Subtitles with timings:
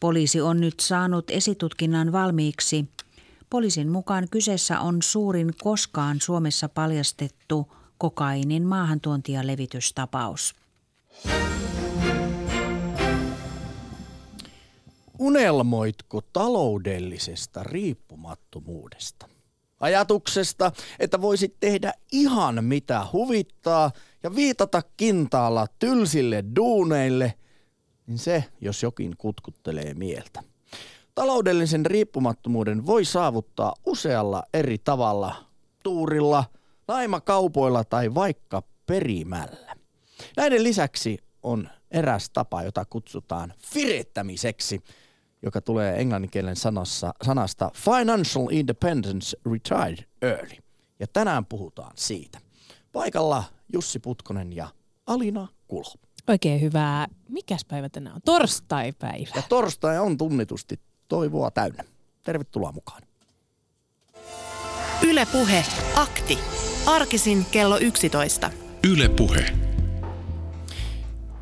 [0.00, 2.88] Poliisi on nyt saanut esitutkinnan valmiiksi.
[3.50, 10.54] Poliisin mukaan kyseessä on suurin koskaan Suomessa paljastettu kokainin maahantuonti- ja levitystapaus.
[15.18, 19.28] Unelmoitko taloudellisesta riippumattomuudesta?
[19.80, 23.90] Ajatuksesta, että voisit tehdä ihan mitä huvittaa
[24.22, 27.34] ja viitata kintaalla tylsille duuneille,
[28.10, 30.42] niin se, jos jokin kutkuttelee mieltä.
[31.14, 35.34] Taloudellisen riippumattomuuden voi saavuttaa usealla eri tavalla,
[35.82, 36.44] tuurilla,
[36.88, 39.76] naimakaupoilla tai vaikka perimällä.
[40.36, 44.80] Näiden lisäksi on eräs tapa, jota kutsutaan firettämiseksi–
[45.42, 50.56] joka tulee englanninkielen sanassa, sanasta Financial Independence Retired Early.
[50.98, 52.38] Ja tänään puhutaan siitä.
[52.92, 54.68] Paikalla Jussi Putkonen ja
[55.06, 55.94] Alina Kulo.
[56.28, 57.06] Oikein hyvää.
[57.28, 58.22] Mikäs päivä tänään on?
[58.24, 59.30] Torstai-päivä.
[59.34, 61.84] Ja torstai on tunnitusti toivoa täynnä.
[62.24, 63.02] Tervetuloa mukaan.
[65.02, 66.38] Ylepuhe akti.
[66.86, 68.50] Arkisin kello 11.
[68.90, 69.46] Ylepuhe.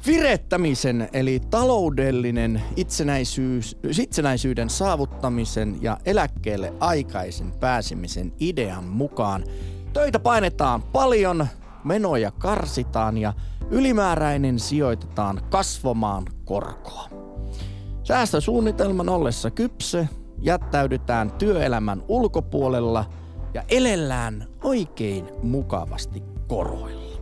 [0.06, 9.44] Virettämisen eli taloudellinen itsenäisyys, itsenäisyyden saavuttamisen ja eläkkeelle aikaisen pääsemisen idean mukaan
[9.92, 11.46] töitä painetaan paljon,
[11.84, 13.32] menoja karsitaan ja
[13.70, 17.08] ylimääräinen sijoitetaan kasvamaan korkoa.
[18.02, 20.08] Säästösuunnitelman ollessa kypse
[20.40, 23.04] jättäydytään työelämän ulkopuolella
[23.54, 27.18] ja elellään oikein mukavasti koroilla.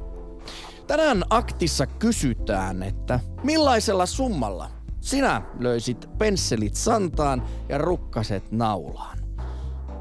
[0.86, 9.18] Tänään aktissa kysytään, että millaisella summalla sinä löysit pensselit santaan ja rukkaset naulaan?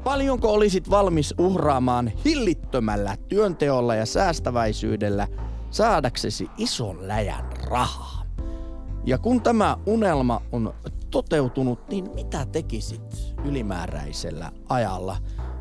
[0.04, 5.28] Paljonko olisit valmis uhraamaan hillittömällä työnteolla ja säästäväisyydellä
[5.76, 8.22] saadaksesi ison läjän rahaa?
[9.04, 10.74] Ja kun tämä unelma on
[11.10, 15.16] toteutunut, niin mitä tekisit ylimääräisellä ajalla?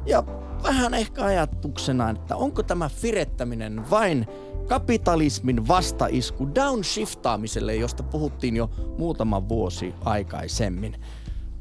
[0.05, 0.23] Ja
[0.63, 4.27] vähän ehkä ajatuksena, että onko tämä firettäminen vain
[4.67, 10.95] kapitalismin vastaisku downshiftaamiselle, josta puhuttiin jo muutama vuosi aikaisemmin.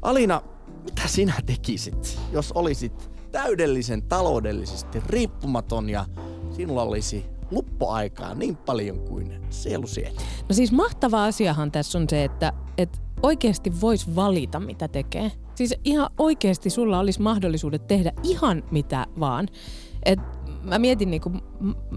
[0.01, 0.41] Alina,
[0.83, 6.05] mitä sinä tekisit, jos olisit täydellisen taloudellisesti riippumaton ja
[6.51, 9.87] sinulla olisi luppuaikaa niin paljon kuin sielu
[10.49, 15.31] No siis mahtava asiahan tässä on se, että, että oikeasti vois valita mitä tekee.
[15.55, 19.47] Siis ihan oikeasti sulla olisi mahdollisuudet tehdä ihan mitä vaan.
[20.05, 20.19] Et
[20.63, 21.31] mä mietin, niinku,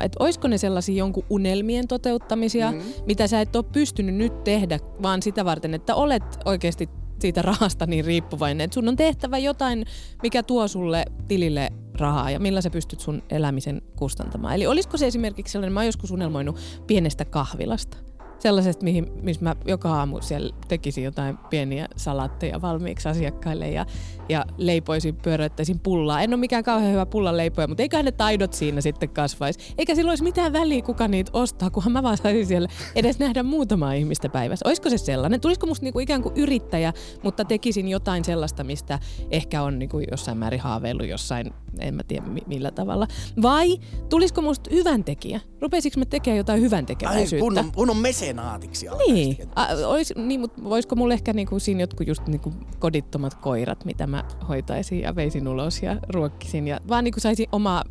[0.03, 2.81] että olisiko ne sellaisia jonkun unelmien toteuttamisia, mm.
[3.07, 6.89] mitä sä et ole pystynyt nyt tehdä, vaan sitä varten, että olet oikeasti
[7.23, 9.87] siitä rahasta niin riippuvainen, että sun on tehtävä jotain,
[10.23, 14.55] mikä tuo sulle tilille rahaa ja millä sä pystyt sun elämisen kustantamaan.
[14.55, 16.57] Eli olisiko se esimerkiksi sellainen, mä oon joskus unelmoinut
[16.87, 18.08] pienestä kahvilasta
[18.39, 23.87] sellaisesta, mihin, missä mä joka aamu siellä tekisin jotain pieniä salaatteja valmiiksi asiakkaille ja,
[24.29, 26.23] ja leipoisin, pyöräyttäisin pullaa.
[26.23, 29.75] En ole mikään kauhean hyvä pullan leipoja, mutta eiköhän ne taidot siinä sitten kasvaisi.
[29.79, 33.43] Eikä sillä olisi mitään väliä, kuka niitä ostaa, kunhan mä vaan saisin siellä edes nähdä
[33.43, 34.69] muutamaa ihmistä päivässä.
[34.69, 35.41] Olisiko se sellainen?
[35.41, 38.99] Tulisiko musta niinku ikään kuin yrittäjä, mutta tekisin jotain sellaista, mistä
[39.31, 43.07] ehkä on niinku jossain määrin haaveillut jossain, en mä tiedä millä tavalla.
[43.43, 45.41] Vai tulisiko musta hyvän tekijä?
[45.61, 47.45] Rupeisinko mä tekemään jotain hyvän tekeväisyyttä?
[47.45, 51.33] Ai, kun on, kun on mese mesenaatiksi Niin, A, olis, niin mutta voisiko mulle ehkä
[51.33, 56.69] niinku siinä jotkut just niinku kodittomat koirat, mitä mä hoitaisin ja veisin ulos ja ruokkisin.
[56.69, 57.85] Ja vaan niinku saisin omaa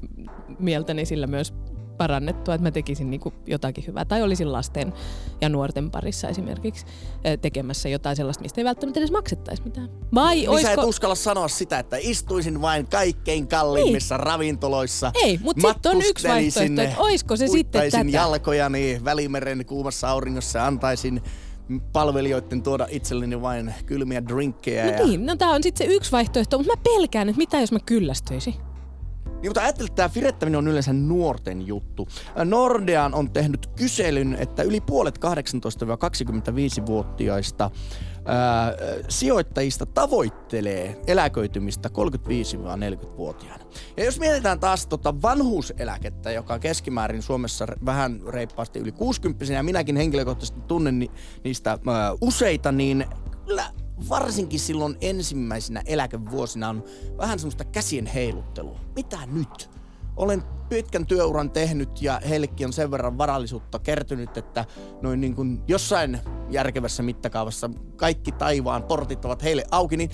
[0.59, 1.53] mieltäni sillä myös
[1.97, 4.05] parannettua, että mä tekisin niin jotakin hyvää.
[4.05, 4.93] Tai olisin lasten
[5.41, 6.85] ja nuorten parissa esimerkiksi
[7.41, 9.89] tekemässä jotain sellaista, mistä ei välttämättä edes maksettaisi mitään.
[10.15, 10.67] Vai niin oisko...
[10.67, 14.21] sä et uskalla sanoa sitä, että istuisin vain kaikkein kalliimmissa ei.
[14.21, 15.11] ravintoloissa.
[15.23, 18.05] Ei, mutta sitten on yksi vaihtoehto, että oisko se sitten tätä.
[18.09, 21.21] jalkojani Välimeren kuumassa auringossa antaisin
[21.93, 24.85] palvelijoiden tuoda itselleni vain kylmiä drinkkejä.
[24.85, 25.05] No ja...
[25.05, 27.79] niin, no tää on sitten se yksi vaihtoehto, mutta mä pelkään, että mitä jos mä
[27.85, 28.53] kyllästyisin.
[29.41, 32.07] Niin, mutta ajattelin, että tämä firettäminen on yleensä nuorten juttu.
[32.45, 37.71] Nordean on tehnyt kyselyn, että yli puolet 18-25-vuotiaista
[38.25, 38.73] ää,
[39.09, 43.63] sijoittajista tavoittelee eläköitymistä 35-40-vuotiaana.
[43.97, 49.63] Ja jos mietitään taas tota vanhuuseläkettä, joka on keskimäärin Suomessa vähän reippaasti yli 60 ja
[49.63, 51.12] minäkin henkilökohtaisesti tunnen ni-
[51.44, 51.79] niistä ää,
[52.21, 53.06] useita, niin
[53.47, 53.73] kyllä
[54.09, 56.83] varsinkin silloin ensimmäisenä eläkevuosina on
[57.17, 58.79] vähän semmoista käsien heiluttelua.
[58.95, 59.69] Mitä nyt?
[60.15, 64.65] Olen pitkän työuran tehnyt ja heillekin on sen verran varallisuutta kertynyt, että
[65.01, 66.19] noin niin kuin jossain
[66.49, 70.09] järkevässä mittakaavassa kaikki taivaan portit ovat heille auki, niin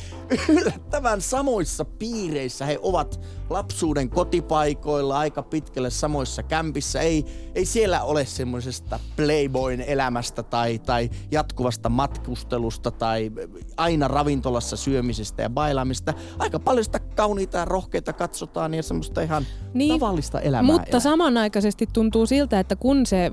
[0.49, 3.19] yllättävän samoissa piireissä he ovat
[3.49, 7.01] lapsuuden kotipaikoilla aika pitkälle samoissa kämpissä.
[7.01, 13.31] Ei, ei siellä ole semmoisesta playboyn elämästä tai, tai jatkuvasta matkustelusta tai
[13.77, 16.13] aina ravintolassa syömisestä ja bailaamista.
[16.39, 20.71] Aika paljon sitä kauniita ja rohkeita katsotaan ja semmoista ihan niin, tavallista elämää.
[20.71, 20.99] Mutta elää.
[20.99, 23.31] samanaikaisesti tuntuu siltä, että kun se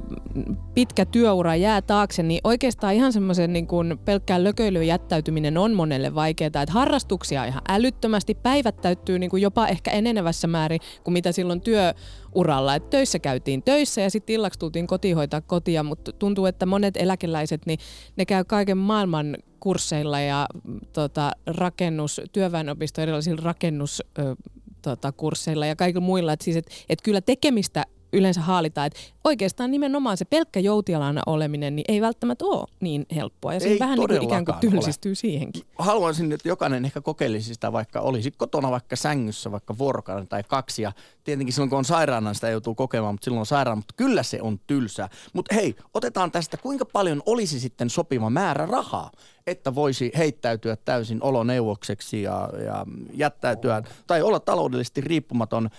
[0.75, 6.15] pitkä työura jää taakse, niin oikeastaan ihan semmoisen niin kuin pelkkään lököilyyn jättäytyminen on monelle
[6.15, 6.47] vaikeaa.
[6.47, 11.61] Että harrastuksia ihan älyttömästi, päivät täyttyy niin kuin jopa ehkä enenevässä määrin kuin mitä silloin
[11.61, 12.75] työuralla.
[12.75, 17.67] Että töissä käytiin töissä ja sitten illaksi tultiin kotihoitaa kotia, mutta tuntuu, että monet eläkeläiset,
[17.67, 17.79] niin
[18.17, 20.47] ne käy kaiken maailman kursseilla ja
[20.93, 24.37] tota, rakennus, työväenopisto erilaisilla rakennus ö,
[24.83, 26.33] tota, kursseilla ja kaikilla muilla.
[26.33, 28.87] Että siis, et, et kyllä tekemistä yleensä haalitaan.
[28.87, 33.55] Että oikeastaan nimenomaan se pelkkä joutialana oleminen niin ei välttämättä ole niin helppoa.
[33.55, 35.15] Ja se vähän niin kuin ikään kuin tylsistyy ole.
[35.15, 35.63] siihenkin.
[35.79, 40.83] Haluaisin, että jokainen ehkä kokeilisi sitä, vaikka olisi kotona vaikka sängyssä vaikka vuorokauden tai kaksi.
[40.83, 40.93] Ja
[41.25, 43.77] tietenkin silloin kun on sairaana sitä joutuu kokemaan, mutta silloin on sairaana.
[43.77, 45.09] Mutta kyllä se on tylsää.
[45.33, 49.11] Mutta hei, otetaan tästä, kuinka paljon olisi sitten sopiva määrä rahaa,
[49.47, 55.71] että voisi heittäytyä täysin oloneuvokseksi ja, ja jättäytyä tai olla taloudellisesti riippumaton.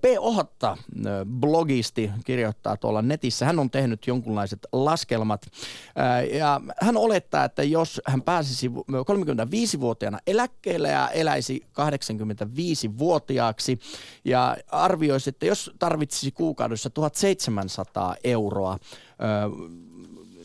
[0.00, 0.04] P.
[0.18, 0.76] Ohatta,
[1.40, 3.46] blogisti, kirjoittaa tuolla netissä.
[3.46, 5.46] Hän on tehnyt jonkunlaiset laskelmat
[6.32, 13.78] ja hän olettaa, että jos hän pääsisi 35-vuotiaana eläkkeelle ja eläisi 85-vuotiaaksi
[14.24, 18.78] ja arvioisi, että jos tarvitsisi kuukaudessa 1700 euroa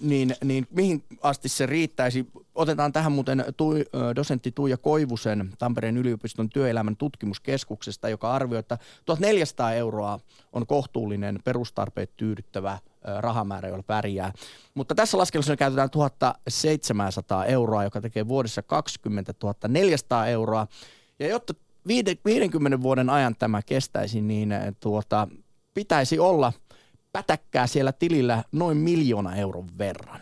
[0.01, 2.27] niin, niin mihin asti se riittäisi?
[2.55, 3.85] Otetaan tähän muuten tui,
[4.15, 10.19] dosentti Tuija Koivusen Tampereen yliopiston työelämän tutkimuskeskuksesta, joka arvioi, että 1400 euroa
[10.53, 12.79] on kohtuullinen perustarpeet tyydyttävä
[13.19, 14.33] rahamäärä, jolla pärjää.
[14.73, 19.33] Mutta tässä laskelmassa käytetään 1700 euroa, joka tekee vuodessa 20
[19.67, 20.67] 400 euroa.
[21.19, 21.53] Ja jotta
[21.87, 25.27] 50 vuoden ajan tämä kestäisi, niin tuota,
[25.73, 26.53] pitäisi olla–
[27.13, 30.21] pätäkkää siellä tilillä noin miljoona euron verran.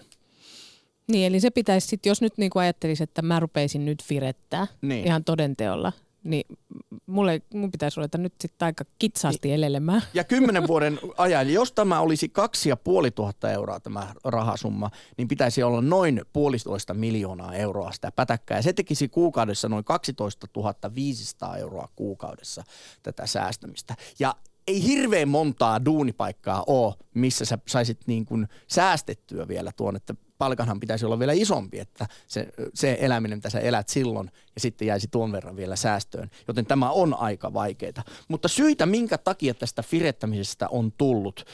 [1.07, 5.05] Niin, eli se pitäisi sitten, jos nyt niin ajattelisi, että mä rupeisin nyt virettää niin.
[5.05, 5.91] ihan todenteolla,
[6.23, 6.57] niin
[7.05, 9.55] mulle, mun pitäisi ruveta nyt sitten aika kitsaasti niin.
[9.55, 10.01] elelemään.
[10.13, 15.27] Ja kymmenen vuoden ajan, jos tämä olisi kaksi ja puoli tuhatta euroa tämä rahasumma, niin
[15.27, 18.57] pitäisi olla noin puolitoista miljoonaa euroa sitä pätäkkää.
[18.57, 20.47] Ja se tekisi kuukaudessa noin 12
[20.95, 22.63] 500 euroa kuukaudessa
[23.03, 23.95] tätä säästämistä.
[24.19, 24.35] Ja
[24.67, 30.79] ei hirveän montaa duunipaikkaa ole, missä sä saisit niin kuin säästettyä vielä tuon, että palkanhan
[30.79, 35.07] pitäisi olla vielä isompi, että se, se eläminen, mitä sä elät silloin, ja sitten jäisi
[35.11, 36.29] tuon verran vielä säästöön.
[36.47, 38.03] Joten tämä on aika vaikeaa.
[38.27, 41.45] Mutta syitä, minkä takia tästä firettämisestä on tullut,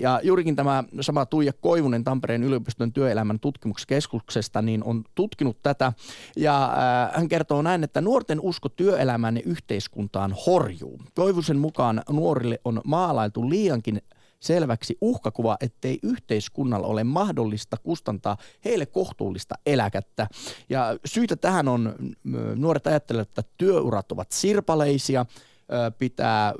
[0.00, 5.92] ja juurikin tämä sama Tuija Koivunen Tampereen yliopiston työelämän tutkimuskeskuksesta, niin on tutkinut tätä,
[6.36, 6.72] ja
[7.14, 11.00] hän kertoo näin, että nuorten usko työelämään ja yhteiskuntaan horjuu.
[11.14, 14.02] Koivusen mukaan nuorille on maalailtu liiankin
[14.40, 20.26] selväksi uhkakuva, ettei yhteiskunnalla ole mahdollista kustantaa heille kohtuullista eläkettä.
[20.68, 21.94] Ja syitä tähän on,
[22.56, 25.26] nuoret ajattelevat, että työurat ovat sirpaleisia,
[25.98, 26.54] pitää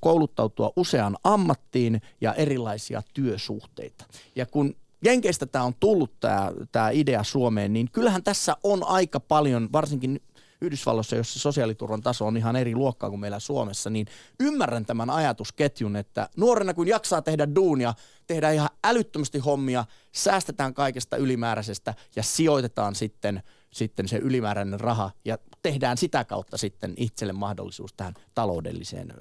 [0.00, 4.04] kouluttautua useaan ammattiin ja erilaisia työsuhteita.
[4.36, 4.74] Ja kun
[5.04, 10.20] Jenkeistä tämä on tullut tämä, tämä idea Suomeen, niin kyllähän tässä on aika paljon, varsinkin
[10.62, 14.06] Yhdysvalloissa, jossa sosiaaliturvan taso on ihan eri luokkaa kuin meillä Suomessa, niin
[14.40, 17.94] ymmärrän tämän ajatusketjun, että nuorena kun jaksaa tehdä duunia,
[18.26, 23.42] tehdään ihan älyttömästi hommia, säästetään kaikesta ylimääräisestä ja sijoitetaan sitten,
[23.72, 29.14] sitten se ylimääräinen raha ja tehdään sitä kautta sitten itselle mahdollisuus tähän taloudelliseen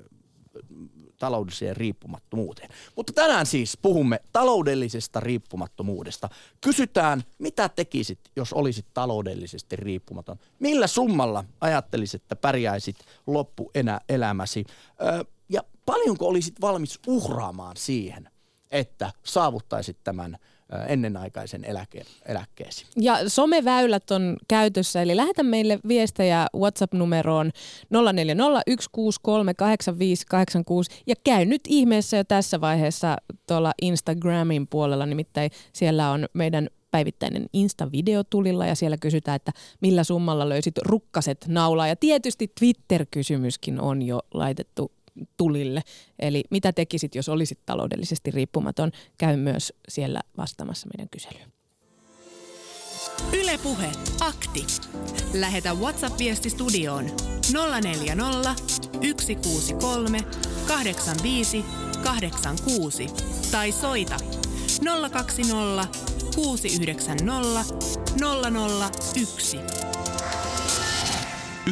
[1.20, 2.70] taloudelliseen riippumattomuuteen.
[2.96, 6.30] Mutta tänään siis puhumme taloudellisesta riippumattomuudesta.
[6.62, 10.40] Kysytään, mitä tekisit, jos olisit taloudellisesti riippumaton?
[10.60, 12.98] Millä summalla ajattelisit, että pärjäisit
[13.28, 14.66] loppu enää elämäsi?
[15.02, 18.30] Öö, ja paljonko olisit valmis uhraamaan siihen,
[18.72, 20.38] että saavuttaisit tämän–
[20.88, 22.86] ennenaikaisen eläke, eläkkeesi.
[22.98, 27.52] Ja someväylät on käytössä, eli lähetä meille viestejä WhatsApp-numeroon
[27.94, 27.94] 0401638586
[31.08, 37.46] ja käy nyt ihmeessä jo tässä vaiheessa tuolla Instagramin puolella, nimittäin siellä on meidän päivittäinen
[37.54, 41.88] Insta-video tulilla ja siellä kysytään, että millä summalla löysit rukkaset naulaa.
[41.88, 44.92] Ja tietysti Twitter-kysymyskin on jo laitettu
[45.38, 45.82] tulille.
[46.20, 48.92] Eli mitä tekisit, jos olisit taloudellisesti riippumaton?
[49.18, 51.54] Käy myös siellä vastaamassa meidän kyselyyn.
[53.34, 54.66] Ylepuhe akti.
[55.34, 57.06] Lähetä WhatsApp-viesti studioon
[57.82, 58.56] 040
[59.08, 60.20] 163
[60.68, 61.66] 85
[62.04, 63.08] 86
[63.52, 64.18] tai soita
[65.12, 65.88] 020
[66.36, 67.66] 690
[69.16, 69.58] 001.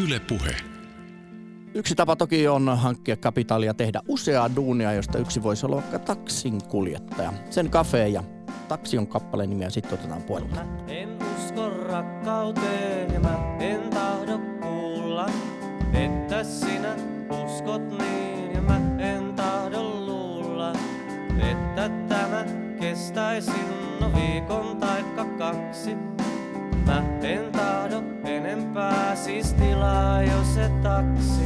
[0.03, 0.76] Yle Puhe.
[1.77, 6.63] Yksi tapa toki on hankkia kapitaalia tehdä useaa duunia, josta yksi voisi olla vaikka taksin
[6.67, 7.33] kuljettaja.
[7.49, 8.23] Sen kafe ja
[8.67, 10.65] taksi on kappaleen nimi ja sitten otetaan puolella.
[10.87, 15.29] En usko rakkauteen ja mä en tahdo kuulla,
[15.93, 16.95] että sinä
[17.43, 20.73] uskot niin ja mä en tahdo luulla,
[21.51, 22.45] että tämä
[22.79, 23.51] kestäisi
[23.99, 25.97] no viikon taikka kaksi.
[26.87, 31.41] Mä en tahdo enempää siis tilaa, jos se taksi.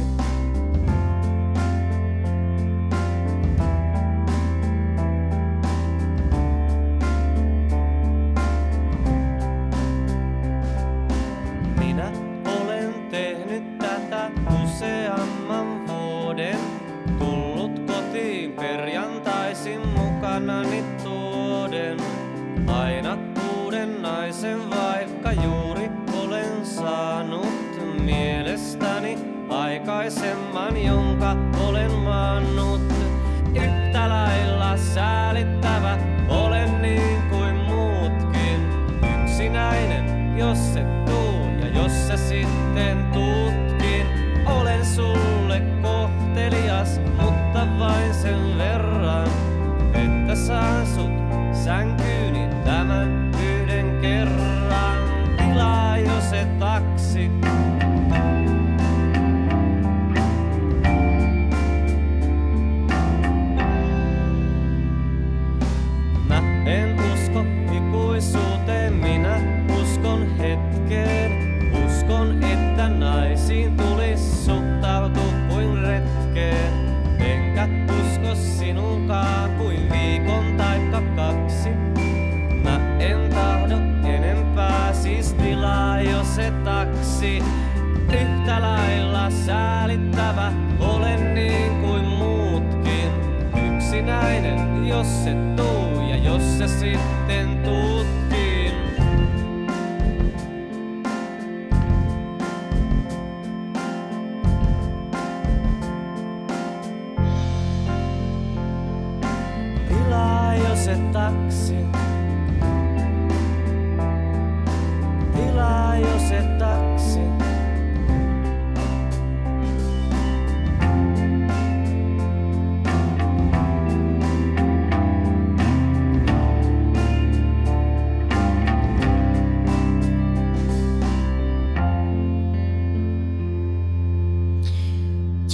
[11.78, 12.12] Minä
[12.62, 14.30] olen tehnyt tätä
[14.64, 16.58] useamman vuoden.
[17.18, 20.71] Tullut kotiin perjantaisin mukanani
[24.02, 25.90] naisen, vaikka juuri
[26.22, 29.18] olen saanut mielestäni
[29.48, 31.36] aikaisemman, jonka
[31.68, 32.91] olen maannut.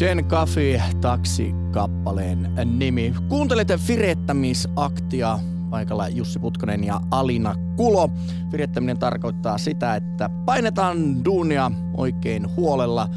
[0.01, 3.15] Jen Coffee taksi-kappaleen nimi.
[3.29, 5.39] Kuuntelette Firettämisaktia.
[5.71, 8.11] Paikalla Jussi Putkonen ja Alina Kulo.
[8.51, 13.09] Firettäminen tarkoittaa sitä, että painetaan duunia oikein huolella,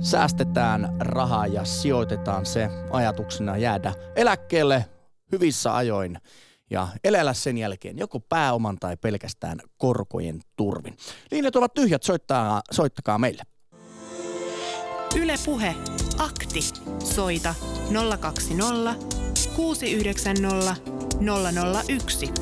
[0.00, 4.86] säästetään rahaa ja sijoitetaan se ajatuksena jäädä eläkkeelle
[5.32, 6.18] hyvissä ajoin
[6.70, 10.96] ja elellä sen jälkeen joko pääoman tai pelkästään korkojen turvin.
[11.30, 13.42] Linjat ovat tyhjät, soittaa, soittakaa meille.
[15.16, 15.74] Yle Puhe.
[16.18, 16.60] Akti.
[17.04, 17.54] Soita
[18.20, 18.94] 020
[19.56, 20.76] 690
[21.88, 22.32] 001.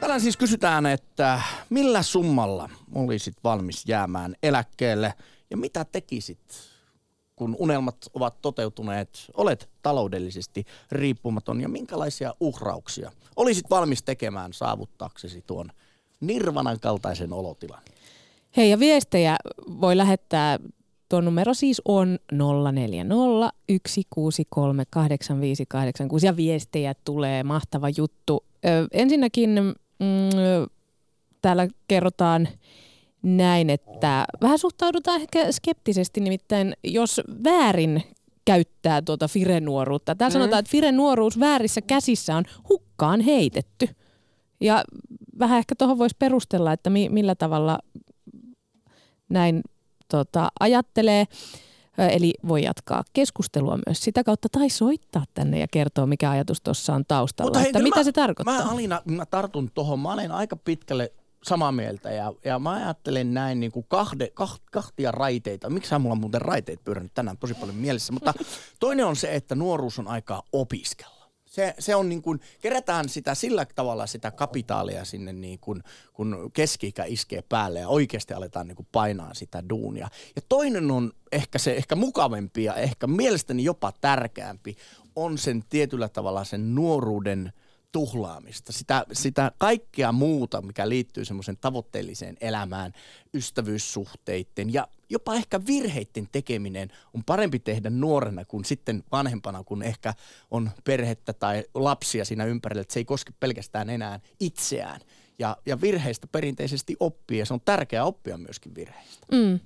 [0.00, 5.14] Tänään siis kysytään, että millä summalla olisit valmis jäämään eläkkeelle
[5.50, 6.40] ja mitä tekisit,
[7.36, 15.70] kun unelmat ovat toteutuneet, olet taloudellisesti riippumaton ja minkälaisia uhrauksia olisit valmis tekemään saavuttaaksesi tuon
[16.20, 17.82] nirvanan kaltaisen olotilan?
[18.56, 19.36] Hei ja viestejä
[19.80, 20.58] voi lähettää,
[21.08, 22.18] tuo numero siis on
[22.72, 23.14] 040
[23.86, 28.44] 163 8586 ja viestejä tulee, mahtava juttu.
[28.64, 29.50] Ö, ensinnäkin
[29.98, 30.68] mm,
[31.42, 32.48] täällä kerrotaan
[33.22, 38.02] näin, että vähän suhtaudutaan ehkä skeptisesti, nimittäin jos väärin
[38.44, 40.14] käyttää tuota Fire-nuoruutta.
[40.14, 40.40] Täällä mm.
[40.40, 43.88] sanotaan, että Fire-nuoruus väärissä käsissä on hukkaan heitetty.
[44.60, 44.84] Ja
[45.38, 47.78] vähän ehkä tuohon voisi perustella, että mi- millä tavalla
[49.32, 49.62] näin
[50.08, 51.24] tota, ajattelee.
[51.98, 56.94] Eli voi jatkaa keskustelua myös sitä kautta tai soittaa tänne ja kertoa, mikä ajatus tuossa
[56.94, 57.58] on taustalla.
[57.58, 58.64] että kyllä mitä mä, se tarkoittaa?
[58.64, 61.12] Mä Alina, mä tartun tuohon, mä olen aika pitkälle
[61.42, 65.70] samaa mieltä ja, ja mä ajattelen näin niin kuin kahde, kah, kahtia raiteita.
[65.70, 68.34] Miksi mulla on muuten raiteet pyörinyt tänään tosi paljon mielessä, mutta
[68.80, 71.21] toinen on se, että nuoruus on aikaa opiskella.
[71.52, 75.82] Se, se on niin kuin, kerätään sitä sillä tavalla sitä kapitaalia sinne niin kuin,
[76.12, 80.08] kun keski iskee päälle ja oikeasti aletaan niin kuin painaa sitä duunia.
[80.36, 84.76] Ja toinen on ehkä se ehkä mukavempi ja ehkä mielestäni jopa tärkeämpi
[85.16, 87.52] on sen tietyllä tavalla sen nuoruuden
[87.92, 92.92] tuhlaamista, sitä, sitä kaikkea muuta, mikä liittyy semmoisen tavoitteelliseen elämään,
[93.34, 100.14] ystävyyssuhteiden ja jopa ehkä virheiden tekeminen on parempi tehdä nuorena kuin sitten vanhempana, kun ehkä
[100.50, 105.00] on perhettä tai lapsia siinä ympärillä, että se ei koske pelkästään enää itseään.
[105.38, 109.26] Ja, ja virheistä perinteisesti oppii ja se on tärkeää oppia myöskin virheistä.
[109.32, 109.60] Mm.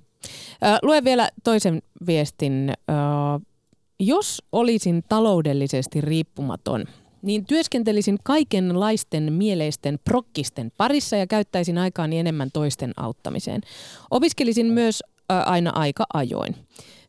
[0.81, 2.73] luen vielä toisen viestin.
[3.99, 6.85] jos olisin taloudellisesti riippumaton–
[7.27, 13.61] niin työskentelisin kaikenlaisten mieleisten prokkisten parissa ja käyttäisin aikaani enemmän toisten auttamiseen.
[14.11, 16.55] Opiskelisin myös ä, aina aika ajoin.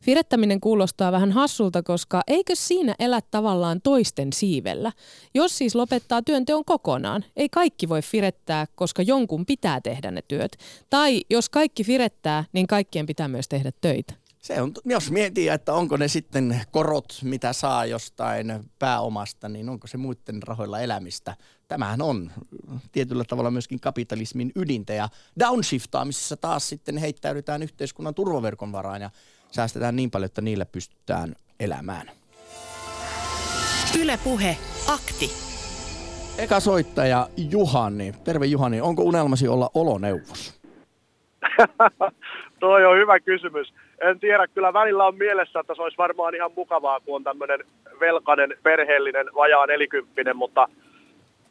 [0.01, 4.91] Firettäminen kuulostaa vähän hassulta, koska eikö siinä elä tavallaan toisten siivellä?
[5.33, 10.57] Jos siis lopettaa työnteon kokonaan, ei kaikki voi firettää, koska jonkun pitää tehdä ne työt.
[10.89, 14.13] Tai jos kaikki firettää, niin kaikkien pitää myös tehdä töitä.
[14.39, 19.87] Se on, jos miettii, että onko ne sitten korot, mitä saa jostain pääomasta, niin onko
[19.87, 21.35] se muiden rahoilla elämistä.
[21.67, 22.31] Tämähän on
[22.91, 29.09] tietyllä tavalla myöskin kapitalismin ydintä ja downshiftaamisessa taas sitten heittäydytään yhteiskunnan turvaverkon varaan ja
[29.51, 32.11] säästetään niin paljon, että niillä pystytään elämään.
[33.99, 35.31] Ylepuhe akti.
[36.37, 38.13] Eka soittaja Juhani.
[38.23, 38.81] Terve Juhani.
[38.81, 40.59] Onko unelmasi olla oloneuvos?
[42.59, 46.51] Toi on hyvä kysymys en tiedä, kyllä välillä on mielessä, että se olisi varmaan ihan
[46.55, 47.59] mukavaa, kun on tämmöinen
[47.99, 50.67] velkainen, perheellinen, vajaa nelikymppinen, mutta,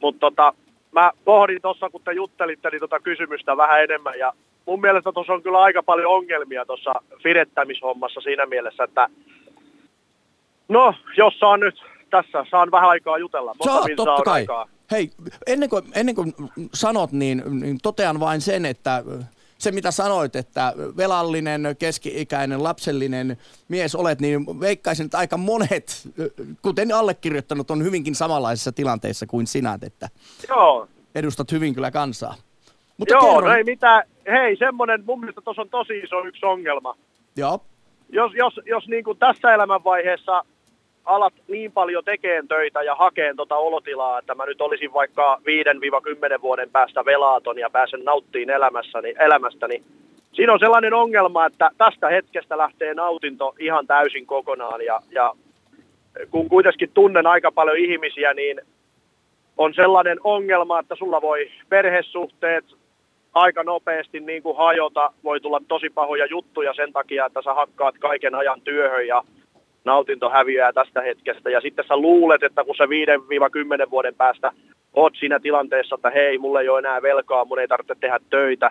[0.01, 0.53] mutta tota,
[0.93, 4.33] mä pohdin tuossa, kun te juttelitte, niin tota kysymystä vähän enemmän, ja
[4.67, 9.09] mun mielestä tuossa on kyllä aika paljon ongelmia tuossa fidettämishommassa siinä mielessä, että
[10.69, 13.55] no, jos saan nyt tässä, saan vähän aikaa jutella.
[13.65, 14.41] Saa, totta kai.
[14.41, 14.69] Aikaa.
[14.91, 15.11] Hei,
[15.47, 16.35] ennen kuin, ennen kuin
[16.75, 19.03] sanot, niin, niin totean vain sen, että
[19.59, 23.37] se, mitä sanoit, että velallinen, keski-ikäinen, lapsellinen
[23.69, 26.09] mies olet, niin veikkaisin, että aika monet,
[26.63, 30.09] kuten allekirjoittanut, on hyvinkin samanlaisessa tilanteessa kuin sinä, että
[30.49, 30.89] Joo.
[31.15, 32.35] edustat hyvin kyllä kansaa.
[32.97, 33.57] Mutta Joo, kerron...
[33.57, 34.03] ei mitään.
[34.27, 36.97] Hei, semmoinen, mun mielestä tuossa on tosi iso yksi ongelma.
[37.37, 37.61] Joo.
[38.09, 40.45] Jos, jos, jos niin kuin tässä elämänvaiheessa
[41.09, 45.41] alat niin paljon tekeen töitä ja hakeen tota olotilaa, että mä nyt olisin vaikka
[46.39, 49.83] 5-10 vuoden päästä velaaton ja pääsen nauttiin elämässäni, elämästäni.
[50.33, 55.35] Siinä on sellainen ongelma, että tästä hetkestä lähtee nautinto ihan täysin kokonaan ja, ja
[56.31, 58.61] kun kuitenkin tunnen aika paljon ihmisiä, niin
[59.57, 62.65] on sellainen ongelma, että sulla voi perhesuhteet
[63.35, 67.99] aika nopeasti niin kuin hajota, voi tulla tosi pahoja juttuja sen takia, että sä hakkaat
[67.99, 69.23] kaiken ajan työhön ja
[69.89, 71.51] nautinto häviää tästä hetkestä.
[71.51, 72.85] Ja sitten sä luulet, että kun sä
[73.87, 74.53] 5-10 vuoden päästä
[74.93, 78.71] oot siinä tilanteessa, että hei, mulla ei ole enää velkaa, mun ei tarvitse tehdä töitä,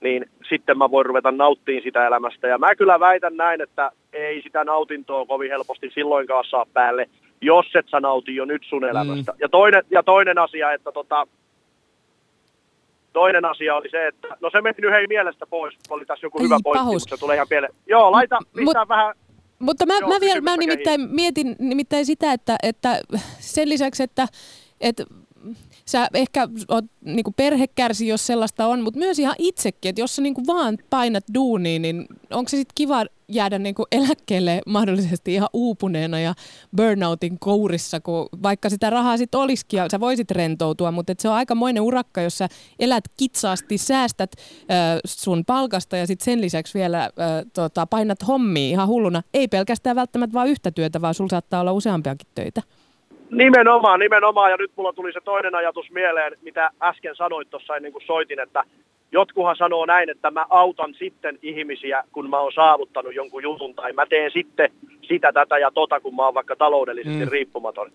[0.00, 2.48] niin sitten mä voin ruveta nauttiin sitä elämästä.
[2.48, 7.08] Ja mä kyllä väitän näin, että ei sitä nautintoa kovin helposti silloinkaan saa päälle,
[7.40, 9.32] jos et sä nauti jo nyt sun elämästä.
[9.32, 9.38] Mm.
[9.40, 11.26] Ja, toinen, ja toinen asia, että tota,
[13.12, 16.38] toinen asia oli se, että no se meni nyt hei mielestä pois, oli tässä joku
[16.38, 17.70] Ei, hyvä pointti, se tulee ihan pienen.
[17.86, 19.14] Joo, laita, pistää M- vähän
[19.58, 23.00] mutta mä, Joo, mä, vielä, mä nimittäin mietin nimittäin sitä, että, että
[23.40, 24.28] sen lisäksi, että,
[24.80, 25.04] että
[25.88, 30.16] sä ehkä oot, niin perhe kärsi, jos sellaista on, mutta myös ihan itsekin, että jos
[30.16, 35.48] sä niin vaan painat duuniin, niin onko se sitten kiva jäädä niin eläkkeelle mahdollisesti ihan
[35.52, 36.34] uupuneena ja
[36.76, 41.34] burnoutin kourissa, kun vaikka sitä rahaa sitten olisikin ja sä voisit rentoutua, mutta se on
[41.34, 47.04] aikamoinen urakka, jos sä elät kitsaasti, säästät äh, sun palkasta ja sitten sen lisäksi vielä
[47.04, 47.10] äh,
[47.52, 49.22] tota, painat hommia ihan hulluna.
[49.34, 52.62] Ei pelkästään välttämättä vaan yhtä työtä, vaan sulla saattaa olla useampiakin töitä.
[53.30, 54.50] Nimenomaan, nimenomaan.
[54.50, 58.40] Ja nyt mulla tuli se toinen ajatus mieleen, mitä äsken sanoit tuossa ennen kuin soitin,
[58.40, 58.64] että
[59.12, 63.92] jotkuhan sanoo näin, että mä autan sitten ihmisiä, kun mä oon saavuttanut jonkun jutun, tai
[63.92, 64.70] mä teen sitten
[65.02, 67.30] sitä, tätä ja tota, kun mä oon vaikka taloudellisesti mm.
[67.30, 67.90] riippumaton.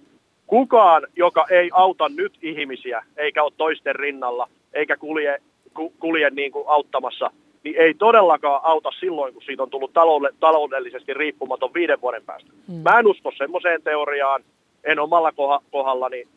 [0.48, 5.38] Kukaan, joka ei auta nyt ihmisiä, eikä ole toisten rinnalla, eikä kulje,
[5.74, 7.32] ku, kulje niin kuin auttamassa,
[7.64, 9.94] niin ei todellakaan auta silloin, kun siitä on tullut
[10.40, 12.52] taloudellisesti riippumaton viiden vuoden päästä.
[12.68, 12.76] Mm.
[12.76, 14.44] Mä en usko semmoiseen teoriaan,
[14.84, 15.32] en omalla
[15.72, 16.28] kohdallani,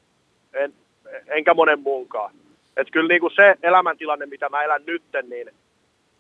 [0.52, 0.72] en,
[1.26, 2.34] enkä monen muunkaan.
[2.76, 5.50] Että kyllä niin kuin se elämäntilanne, mitä mä elän nytten, niin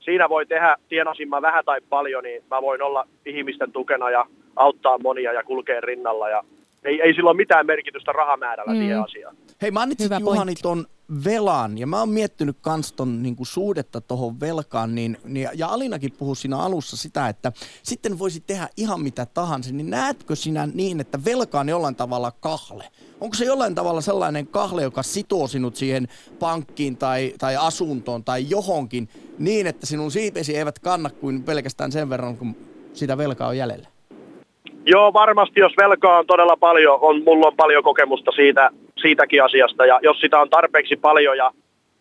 [0.00, 4.26] siinä voi tehdä, tienasin mä vähän tai paljon, niin mä voin olla ihmisten tukena ja
[4.56, 6.28] auttaa monia ja kulkea rinnalla.
[6.28, 6.44] Ja
[6.84, 8.78] ei, ei sillä ole mitään merkitystä rahamäärällä mm.
[8.78, 9.36] siihen asiaan.
[9.62, 10.86] Hei, mainitsit Hyvä Juhani ton
[11.24, 15.68] velan, ja mä oon miettinyt kans ton niin kuin suhdetta tuohon velkaan, niin, niin, ja
[15.68, 20.68] Alinakin puhui siinä alussa sitä, että sitten voisi tehdä ihan mitä tahansa, niin näetkö sinä
[20.74, 22.84] niin, että velka on jollain tavalla kahle?
[23.20, 28.46] Onko se jollain tavalla sellainen kahle, joka sitoo sinut siihen pankkiin tai, tai asuntoon tai
[28.50, 32.56] johonkin niin, että sinun siipesi eivät kanna kuin pelkästään sen verran, kun
[32.94, 33.93] sitä velkaa on jäljellä?
[34.86, 39.86] Joo, varmasti jos velkaa on todella paljon, on, mulla on paljon kokemusta siitä, siitäkin asiasta.
[39.86, 41.50] Ja jos sitä on tarpeeksi paljon ja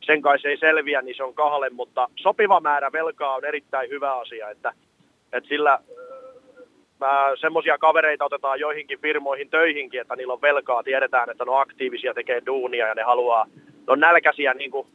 [0.06, 4.14] sen kanssa ei selviä, niin se on kahle, mutta sopiva määrä velkaa on erittäin hyvä
[4.14, 4.74] asia, että,
[5.34, 5.80] että sillä
[7.42, 12.14] semmoisia kavereita otetaan joihinkin firmoihin töihinkin, että niillä on velkaa, tiedetään, että ne on aktiivisia,
[12.14, 14.88] tekee duunia ja ne haluaa, ne on nälkäisiä niin kuin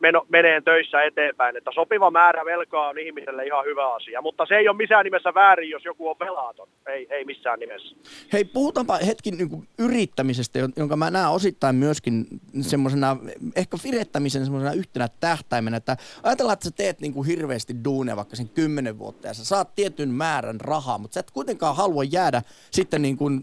[0.00, 1.56] meno, menee töissä eteenpäin.
[1.56, 5.34] Että sopiva määrä velkaa on ihmiselle ihan hyvä asia, mutta se ei ole missään nimessä
[5.34, 6.68] väärin, jos joku on velaton.
[6.86, 7.96] Ei, ei missään nimessä.
[8.32, 12.26] Hei, puhutaanpa hetki niin kuin yrittämisestä, jonka mä näen osittain myöskin
[12.60, 13.16] semmoisena,
[13.56, 18.36] ehkä firettämisen semmoisena yhtenä tähtäimenä, että ajatellaan, että sä teet niin kuin hirveästi duuneja vaikka
[18.36, 22.42] sen kymmenen vuotta ja sä saat tietyn määrän rahaa, mutta sä et kuitenkaan halua jäädä
[22.70, 23.42] sitten niin kuin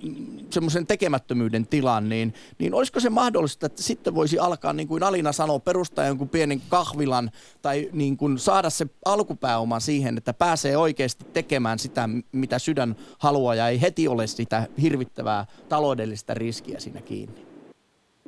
[0.49, 5.31] semmoisen tekemättömyyden tilaan, niin, niin olisiko se mahdollista, että sitten voisi alkaa, niin kuin Alina
[5.31, 7.29] sanoo, perustaa jonkun pienen kahvilan
[7.61, 13.55] tai niin kuin saada se alkupääoma siihen, että pääsee oikeasti tekemään sitä, mitä sydän haluaa
[13.55, 17.45] ja ei heti ole sitä hirvittävää taloudellista riskiä siinä kiinni.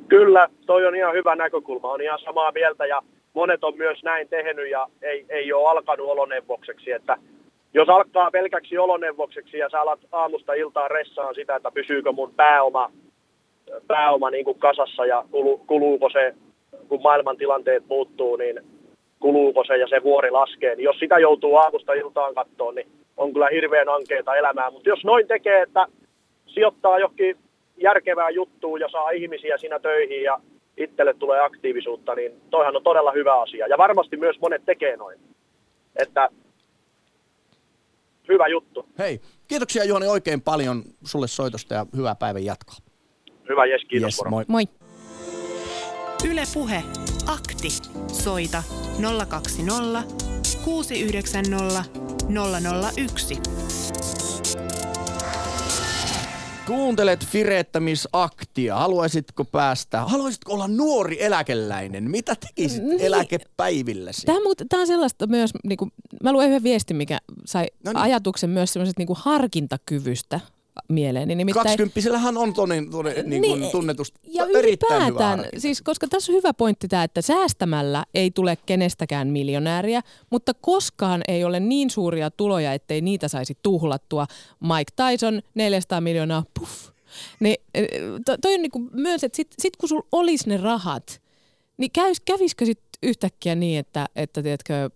[0.08, 3.02] Kyllä, toi on ihan hyvä näkökulma, on ihan samaa mieltä ja
[3.34, 7.16] monet on myös näin tehnyt ja ei, ei ole alkanut oloneuvokseksi, että
[7.74, 12.90] jos alkaa pelkäksi oloneuvokseksi ja sä alat aamusta iltaan ressaan sitä, että pysyykö mun pääoma,
[13.86, 16.34] pääoma niin kuin kasassa ja kulu, kuluuko se
[16.88, 18.60] kun maailman tilanteet muuttuu, niin
[19.20, 20.74] kuluuko se ja se vuori laskee.
[20.74, 24.70] Niin jos sitä joutuu aamusta iltaan kattoon, niin on kyllä hirveän ankeita elämää.
[24.70, 25.86] Mutta jos noin tekee, että
[26.46, 27.36] sijoittaa johonkin
[27.76, 30.40] järkevää juttuun ja saa ihmisiä siinä töihin ja
[30.76, 33.66] itselle tulee aktiivisuutta, niin toihan on todella hyvä asia.
[33.66, 35.18] Ja varmasti myös monet tekee noin.
[35.96, 36.28] Että
[38.28, 38.86] hyvä juttu.
[38.98, 42.76] Hei, kiitoksia Juhani oikein paljon sulle soitosta ja hyvää päivän jatkoa.
[43.48, 44.18] Hyvä, Jes, kiitos.
[44.18, 44.44] Yes, moi.
[44.48, 44.62] Moi.
[46.24, 46.82] Yle Puhe.
[47.26, 47.68] Akti.
[48.12, 48.62] Soita
[49.28, 50.02] 020
[50.64, 51.84] 690
[52.96, 53.38] 001.
[56.66, 58.76] Kuuntelet fireettämisaktia.
[58.76, 62.10] Haluaisitko päästä, haluaisitko olla nuori eläkeläinen?
[62.10, 63.00] Mitä tekisit niin.
[63.00, 64.26] eläkepäivilläsi?
[64.26, 65.90] Tämä, tämä on sellaista myös, niin kuin,
[66.22, 68.02] mä luen yhden viestin, mikä sai no niin.
[68.02, 70.40] ajatuksen myös semmoisesta niin harkintakyvystä
[70.88, 71.34] mieleeni.
[71.34, 76.32] Nimittäin, 20 on tonin, tonin, niin kuin niin, tunnetusti ja erittäin hyvä siis, koska tässä
[76.32, 81.90] on hyvä pointti tämä, että säästämällä ei tule kenestäkään miljonääriä, mutta koskaan ei ole niin
[81.90, 84.26] suuria tuloja, ettei niitä saisi tuhlattua.
[84.60, 86.88] Mike Tyson, 400 miljoonaa, puff.
[87.40, 87.56] Niin,
[88.24, 91.22] to, toi on niinku myös, että sit, sit kun sulla olisi ne rahat,
[91.76, 94.90] niin kävis, kävisikö sitten yhtäkkiä niin, että, että tiedätkö,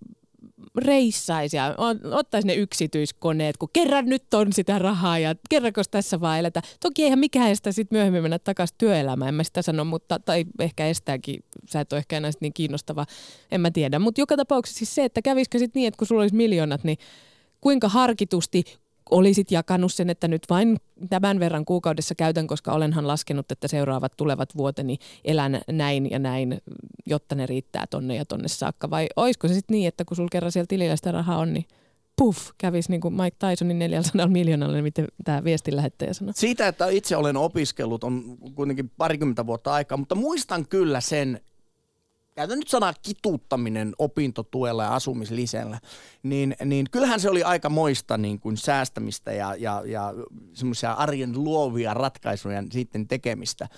[0.77, 1.75] reissaisi ja
[2.11, 6.63] ottaisi ne yksityiskoneet, kun kerran nyt on sitä rahaa ja kerrankos tässä vaan eletä.
[6.81, 10.45] Toki eihän mikään estä sitten myöhemmin mennä takaisin työelämään, en mä sitä sano, mutta, tai
[10.59, 13.07] ehkä estääkin, sä et ole ehkä enää niin kiinnostava,
[13.51, 13.99] en mä tiedä.
[13.99, 16.99] Mutta joka tapauksessa siis se, että kävisikö sitten niin, että kun sulla olisi miljoonat, niin
[17.61, 18.65] kuinka harkitusti
[19.11, 20.77] olisit jakanut sen, että nyt vain
[21.11, 26.59] tämän verran kuukaudessa käytän, koska olenhan laskenut, että seuraavat tulevat vuoteni elän näin ja näin,
[27.07, 28.91] jotta ne riittää tonne ja tonne saakka.
[28.91, 31.65] Vai olisiko se sitten niin, että kun sulla kerran siellä tilillä sitä rahaa on, niin
[32.17, 36.33] puff, kävisi niin kuin Mike Tysonin 400 miljoonalla, niin miten tämä viestin lähettäjä sanoi.
[36.37, 41.41] Siitä, että itse olen opiskellut, on kuitenkin parikymmentä vuotta aikaa, mutta muistan kyllä sen,
[42.35, 45.81] käytän nyt sanaa kituuttaminen opintotuella ja asumislisellä,
[46.23, 50.15] niin, niin kyllähän se oli aika moista niin kuin säästämistä ja, ja, ja
[50.55, 53.69] semmoisia arjen luovia ratkaisuja sitten tekemistä.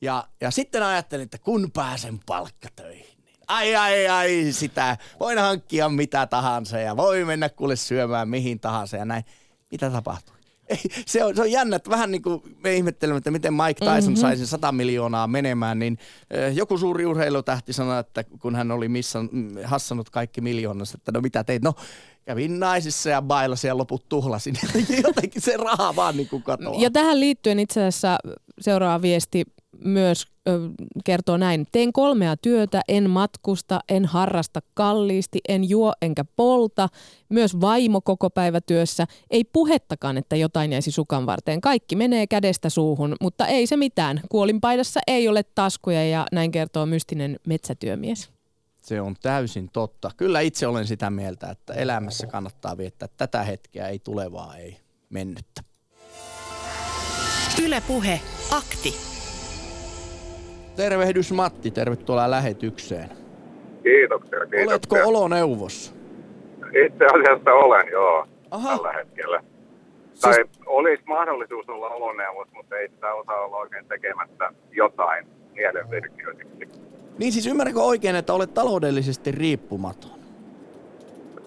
[0.00, 5.88] Ja, ja sitten ajattelin, että kun pääsen palkkatöihin, niin ai ai ai sitä, voin hankkia
[5.88, 9.24] mitä tahansa ja voi mennä kuule syömään mihin tahansa ja näin.
[9.70, 10.31] Mitä tapahtui?
[10.76, 13.84] Ei, se, on, se on jännä, että vähän niin kuin me ihmettelemme, että miten Mike
[13.84, 14.16] Tyson mm-hmm.
[14.16, 15.98] sai sen 100 miljoonaa menemään, niin
[16.30, 21.12] eh, joku suuri urheilutähti sanoi, että kun hän oli missan, mm, hassannut kaikki miljoonassa, että
[21.12, 21.62] no mitä teit?
[21.62, 21.74] No
[22.24, 24.54] kävin naisissa ja bailasin ja loput tuhlasin.
[25.04, 26.80] Jotenkin se raha vaan niin kuin katoaa.
[26.80, 28.18] Ja tähän liittyen itse asiassa
[28.60, 29.44] seuraava viesti
[29.84, 30.58] myös ö,
[31.04, 31.66] kertoo näin.
[31.72, 36.88] Teen kolmea työtä, en matkusta, en harrasta kalliisti, en juo enkä polta.
[37.28, 39.06] Myös vaimo koko päivä työssä.
[39.30, 41.60] Ei puhettakaan, että jotain jäisi sukan varteen.
[41.60, 44.20] Kaikki menee kädestä suuhun, mutta ei se mitään.
[44.28, 48.30] Kuolinpaidassa ei ole taskuja ja näin kertoo mystinen metsätyömies.
[48.82, 50.10] Se on täysin totta.
[50.16, 54.76] Kyllä itse olen sitä mieltä, että elämässä kannattaa viettää tätä hetkeä, ei tulevaa, ei
[55.10, 55.62] mennyttä.
[57.62, 59.11] Ylepuhe akti.
[60.76, 63.08] Tervehdys Matti, tervetuloa lähetykseen.
[63.82, 64.66] Kiitoksia, kiitoksia.
[64.66, 65.92] Oletko oloneuvossa?
[66.86, 68.76] Itse asiassa olen, joo, Aha.
[68.76, 69.40] tällä hetkellä.
[70.14, 70.20] Siis...
[70.20, 76.80] Tai olisi mahdollisuus olla oloneuvos, mutta ei sitä osaa olla oikein tekemättä jotain mielenvirkeytiksi.
[77.18, 80.21] Niin siis ymmärränkö oikein, että olet taloudellisesti riippumaton?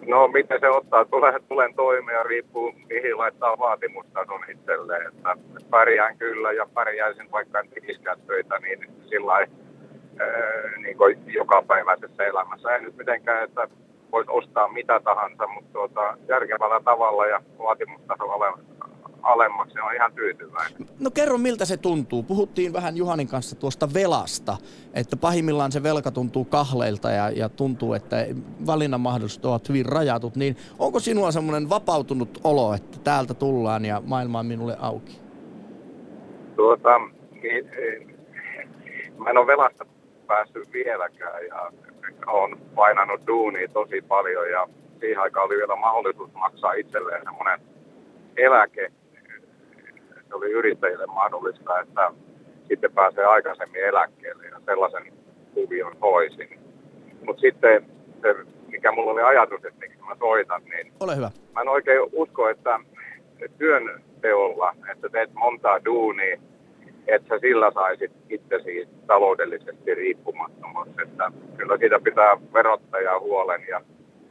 [0.08, 5.08] No miten se ottaa, tulen, tulen toimeen, riippuu mihin laittaa vaatimustason itselleen.
[5.08, 5.38] Että
[5.70, 9.46] pärjään kyllä ja pärjäisin vaikka en tekisikään töitä, niin sillä ää,
[10.78, 12.76] niin kuin jokapäiväisessä elämässä.
[12.76, 13.68] Ei nyt mitenkään, että
[14.12, 18.30] voisi ostaa mitä tahansa, mutta tuota, järkevällä tavalla ja vaatimustason
[19.25, 20.88] alemmaksi on ihan tyytyväinen.
[20.99, 22.23] No kerro miltä se tuntuu.
[22.23, 24.57] Puhuttiin vähän Juhanin kanssa tuosta velasta,
[24.93, 28.25] että pahimmillaan se velka tuntuu kahleilta ja, ja tuntuu, että
[28.65, 30.35] valinnan mahdollisuudet ovat hyvin rajatut.
[30.35, 35.21] Niin onko sinulla semmoinen vapautunut olo, että täältä tullaan ja maailma on minulle auki?
[36.55, 36.99] Tuota,
[37.43, 37.69] niin,
[39.17, 39.85] mä en ole velasta
[40.27, 41.71] päässyt vieläkään ja
[42.27, 44.67] on painanut duunia tosi paljon ja
[44.99, 47.59] siihen aikaan oli vielä mahdollisuus maksaa itselleen semmoinen
[48.38, 48.91] eläke.
[50.36, 52.12] Se oli yrittäjille mahdollista, että
[52.67, 55.13] sitten pääsee aikaisemmin eläkkeelle ja sellaisen
[55.54, 56.60] kuvion hoisin.
[57.26, 57.86] Mutta sitten
[58.21, 58.36] se,
[58.67, 61.32] mikä mulla oli ajatus, että miksi mä soitan, niin Ole hyvä.
[61.56, 62.80] mä en oikein usko, että
[63.58, 66.38] työn teolla, että teet montaa duunia,
[67.08, 71.02] että sä sillä saisit itsesi taloudellisesti riippumattomaksi.
[71.02, 73.82] Että kyllä siitä pitää verottaja huolen ja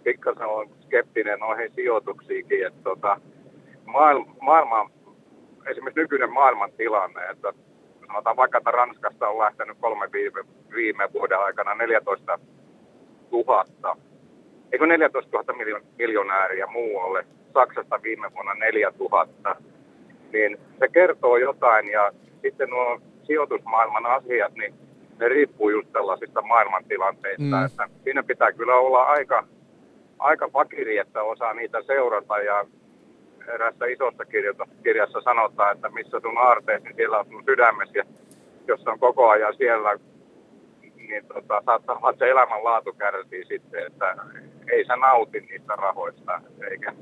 [0.03, 3.21] pikkasen on skeptinen noihin sijoituksiinkin, että tota,
[3.85, 4.91] maailma, maailma,
[5.67, 7.53] esimerkiksi nykyinen maailman tilanne, että
[8.07, 12.39] sanotaan vaikka, että Ranskasta on lähtenyt kolme viime, viime vuoden aikana 14
[13.33, 13.97] 000,
[14.73, 19.29] eikö 14 000 miljo- miljonääriä muualle, Saksasta viime vuonna 4 000,
[20.33, 24.75] niin se kertoo jotain ja sitten nuo sijoitusmaailman asiat, niin
[25.19, 27.65] ne riippuu just tällaisista maailmantilanteista, Mm.
[27.67, 29.45] että siinä pitää kyllä olla aika,
[30.19, 32.65] aika vakiri, että osaa niitä seurata ja
[33.49, 38.05] erässä isossa kirjoita- kirjassa sanotaan, että missä sun aarteesi, niin siellä on sun sydämesi ja
[38.69, 39.99] jos on koko ajan siellä,
[40.97, 44.17] niin tota, saattaa olla, että se elämänlaatu kärsii sitten, että
[44.73, 46.93] ei sä nauti niistä rahoista, eikä,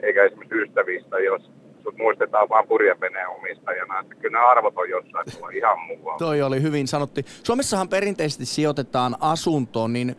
[0.00, 1.50] eikä esimerkiksi ystävistä, jos
[1.82, 6.18] sut muistetaan vaan purjeveneen omistajana, että kyllä ne arvot on jossain ihan muualla.
[6.18, 7.24] Toi oli hyvin sanotti.
[7.42, 10.16] Suomessahan perinteisesti sijoitetaan asuntoon, niin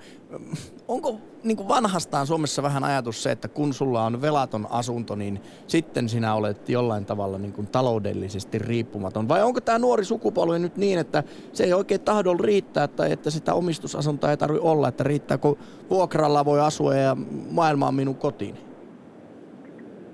[0.87, 5.41] onko niin kuin vanhastaan Suomessa vähän ajatus se, että kun sulla on velaton asunto, niin
[5.67, 9.27] sitten sinä olet jollain tavalla niin kuin taloudellisesti riippumaton?
[9.27, 13.29] Vai onko tämä nuori sukupolvi nyt niin, että se ei oikein tahdolla riittää, tai että
[13.29, 15.57] sitä omistusasuntoa ei tarvitse olla, että riittää kun
[15.89, 17.17] vuokralla voi asua ja
[17.51, 18.55] maailma on minun kotiin?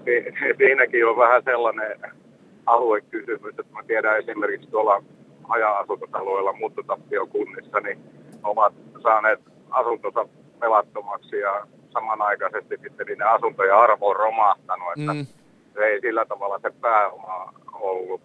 [0.05, 1.97] Si- Siinäkin on vähän sellainen
[2.65, 5.03] aluekysymys, että mä tiedän esimerkiksi tuolla
[5.43, 7.99] haja-asutusalueilla muuttotappiokunnissa, niin
[8.43, 8.73] ovat
[9.03, 10.25] saaneet asuntonsa
[10.59, 15.25] pelattomaksi ja samanaikaisesti sitten niiden asuntojen arvo on romahtanut, että Mm.
[15.73, 18.21] se ei sillä tavalla se pääoma ollut.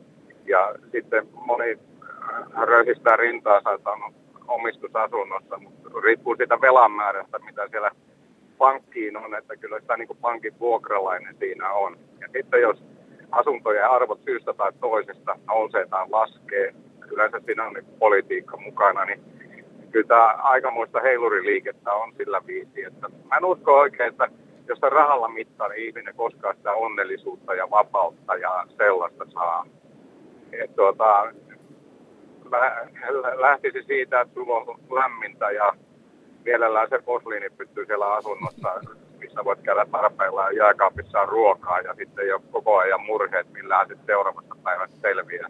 [0.46, 4.14] Ja sitten moni äh, röhistää rintaansa, että on
[4.48, 7.90] omistusasunnossa, mutta riippuu siitä velan määrästä, mitä siellä
[8.58, 11.96] pankkiin on, että kyllä sitä niin kuin pankin vuokralainen siinä on.
[12.20, 12.82] Ja sitten jos
[13.30, 16.74] asuntojen arvot syystä tai toisesta nousee tai laskee,
[17.10, 19.20] yleensä siinä on niin politiikka mukana, niin
[19.92, 24.28] kyllä tämä aikamoista heiluriliikettä on sillä viisi, että mä en usko oikein, että
[24.68, 29.66] jos rahalla mittaa, niin ihminen koskaan sitä onnellisuutta ja vapautta ja sellaista saa.
[30.52, 31.32] Et tuota,
[32.50, 32.86] lä-
[33.40, 35.74] lähtisi siitä, että sulla on lämmintä ja
[36.44, 38.80] mielellään se posliini pystyy siellä asunnossa,
[39.18, 43.88] missä voit käydä tarpeilla ja jääkaapissa on ruokaa ja sitten ole koko ajan murheet, millään
[43.88, 45.48] sitten seuraavasta päivästä selviää.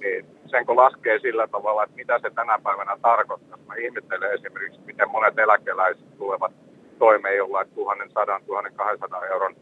[0.00, 3.58] Niin sen kun laskee sillä tavalla, että mitä se tänä päivänä tarkoittaa.
[3.66, 6.52] Mä ihmettelen esimerkiksi, miten monet eläkeläiset tulevat
[6.98, 9.56] toimeen jollain 1100-1200 euron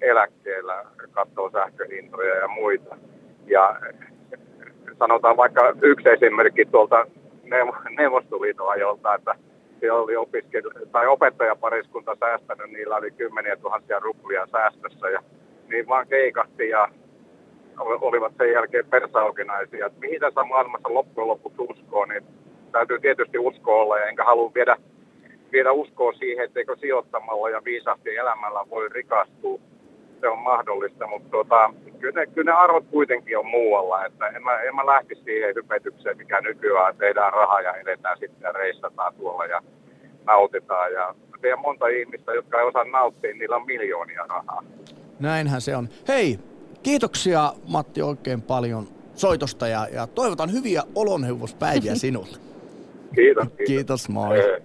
[0.00, 2.96] eläkkeellä, katsoo sähköhintoja ja muita.
[3.46, 3.76] Ja
[4.98, 7.06] sanotaan vaikka yksi esimerkki tuolta
[7.44, 9.34] Neuv- Neuvostoliiton ajolta, että
[9.80, 15.22] siellä oli opiskelu- tai opettajapariskunta säästänyt, niillä oli kymmeniä tuhansia ruplia säästössä ja
[15.68, 16.88] niin vaan keikahti ja
[17.78, 19.86] olivat sen jälkeen persaukinaisia.
[19.86, 22.22] Että mihin tässä maailmassa loppujen lopuksi uskoo, niin
[22.72, 24.76] täytyy tietysti uskoa olla ja enkä halua viedä,
[25.52, 29.60] viedä uskoa siihen, etteikö sijoittamalla ja viisaasti elämällä voi rikastua.
[30.20, 34.06] Se on mahdollista, mutta tuota, kyllä, ne, kyllä ne arvot kuitenkin on muualla.
[34.06, 38.40] Että en, mä, en mä lähtisi siihen hypetykseen, mikä nykyään tehdään rahaa ja eletään sitten
[38.42, 39.60] ja reissataan tuolla ja
[40.26, 40.92] nautitaan.
[40.92, 44.62] Ja tiedän monta ihmistä, jotka ei osaa nauttia, niillä on miljoonia rahaa.
[45.20, 45.88] Näinhän se on.
[46.08, 46.38] Hei,
[46.82, 52.38] kiitoksia Matti oikein paljon soitosta ja, ja toivotan hyviä olonheuvospäiviä sinulle.
[53.14, 53.48] Kiitos.
[53.48, 53.66] Kiitos.
[53.66, 54.38] Kiitos, moi.
[54.38, 54.62] Ee.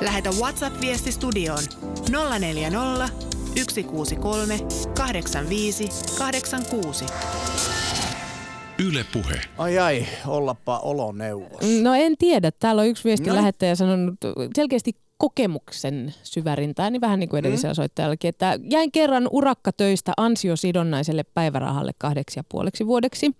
[0.00, 1.62] Lähetä WhatsApp-viesti studioon
[2.38, 3.08] 040
[3.54, 4.58] 163
[4.96, 7.04] 85 86.
[8.88, 9.40] Yle Puhe.
[9.58, 11.60] Ai ai, ollapa oloneuvos.
[11.82, 12.50] No en tiedä.
[12.50, 13.34] Täällä on yksi viesti No.
[13.36, 14.14] lähettäjä sanonut
[14.56, 17.76] selkeästi kokemuksen syvärintään, niin vähän niin kuin edellisellä mm.
[17.76, 23.36] soittajallakin, että jäin kerran urakkatöistä ansiosidonnaiselle päivärahalle kahdeksi ja puoleksi vuodeksi.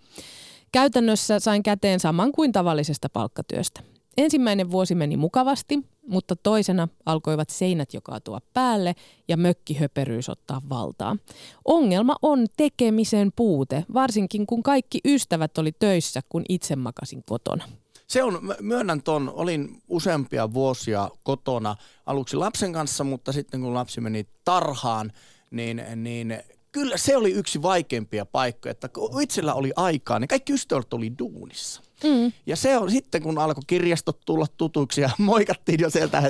[0.71, 3.81] Käytännössä sain käteen saman kuin tavallisesta palkkatyöstä.
[4.17, 8.95] Ensimmäinen vuosi meni mukavasti, mutta toisena alkoivat seinät jo kaatua päälle
[9.27, 11.17] ja mökkihöperyys ottaa valtaa.
[11.65, 17.65] Ongelma on tekemisen puute, varsinkin kun kaikki ystävät oli töissä, kun itse makasin kotona.
[18.07, 24.01] Se on, myönnän ton, olin useampia vuosia kotona aluksi lapsen kanssa, mutta sitten kun lapsi
[24.01, 25.11] meni tarhaan,
[25.51, 26.37] niin, niin
[26.71, 31.11] kyllä se oli yksi vaikeimpia paikkoja, että kun itsellä oli aikaa, niin kaikki ystävät oli
[31.19, 31.81] duunissa.
[32.03, 32.31] Mm.
[32.45, 36.23] Ja se on sitten, kun alkoi kirjastot tulla tutuksi ja moikattiin jo sieltä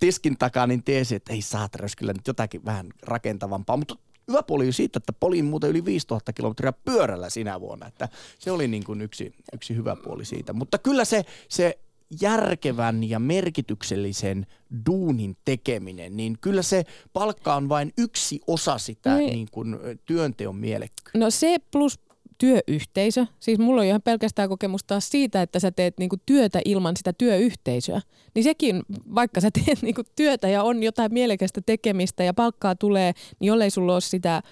[0.00, 3.76] tiskin takaa, niin tiesi, että ei saatana, kyllä nyt jotakin vähän rakentavampaa.
[3.76, 3.96] Mutta
[4.28, 8.08] hyvä puoli oli siitä, että polin muuten yli 5000 kilometriä pyörällä sinä vuonna, että
[8.38, 10.52] se oli niin kuin yksi, yksi hyvä puoli siitä.
[10.52, 11.78] Mutta kyllä se, se
[12.20, 14.46] järkevän ja merkityksellisen
[14.86, 19.32] duunin tekeminen, niin kyllä se palkka on vain yksi osa sitä Niin.
[19.32, 21.18] niin kuin työnteon mielekkyyttä.
[21.18, 21.98] No se plus
[22.38, 23.26] työyhteisö.
[23.40, 27.12] Siis mulla on ihan pelkästään kokemus taas siitä, että sä teet niinku työtä ilman sitä
[27.12, 28.00] työyhteisöä.
[28.34, 28.82] Niin sekin,
[29.14, 33.70] vaikka sä teet niinku työtä ja on jotain mielekästä tekemistä ja palkkaa tulee, niin jollei
[33.70, 34.42] sulla ole sitä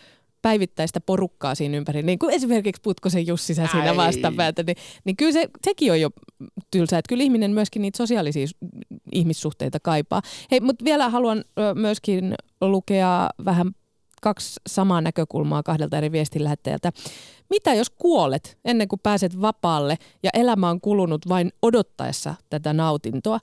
[0.42, 5.33] päivittäistä porukkaa siinä ympärillä, niin kuin esimerkiksi Putkosen Jussi sä siinä vastapäätä, niin, niin kyllä
[5.33, 6.11] se, sekin on jo
[6.71, 8.47] tylsää, että kyllä ihminen myöskin niitä sosiaalisia
[9.12, 10.23] ihmissuhteita kaipaa.
[10.51, 13.73] Hei, mutta vielä haluan myöskin lukea vähän
[14.23, 16.92] kaksi samaa näkökulmaa kahdelta eri viestinlähettäjältä.
[17.52, 23.38] Mitä jos kuolet ennen kuin pääset vapaalle ja elämä on kulunut vain odottaessa tätä nautintoa?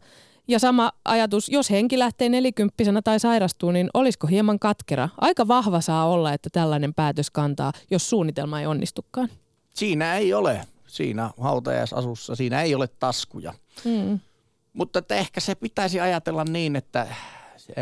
[0.47, 5.09] Ja sama ajatus, jos henki lähtee nelikymppisenä tai sairastuu, niin olisiko hieman katkera?
[5.17, 9.29] Aika vahva saa olla, että tällainen päätös kantaa, jos suunnitelma ei onnistukaan.
[9.75, 13.53] Siinä ei ole, siinä hautajaisasussa, siinä ei ole taskuja.
[13.85, 14.19] Mm.
[14.73, 17.07] Mutta että ehkä se pitäisi ajatella niin, että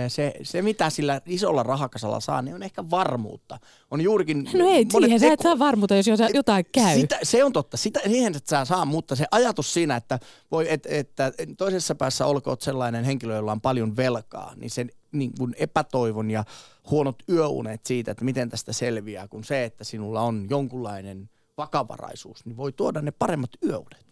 [0.08, 3.60] se, se, mitä sillä isolla rahakasalla saa, niin on ehkä varmuutta.
[3.92, 7.00] On juurikin No ei, siihen sä et saa varmuutta, jos jota- jotain käy.
[7.00, 7.78] Sitä, se on totta.
[7.78, 10.20] Sitä, siihen et sä saa, mutta se ajatus siinä, että,
[10.52, 15.32] voi, et, että toisessa päässä olkoot sellainen henkilö, jolla on paljon velkaa, niin sen niin
[15.40, 16.44] kuin epätoivon ja
[16.90, 22.58] huonot yöunet siitä, että miten tästä selviää, kun se, että sinulla on jonkunlainen vakavaraisuus, niin
[22.58, 24.07] voi tuoda ne paremmat yöunet.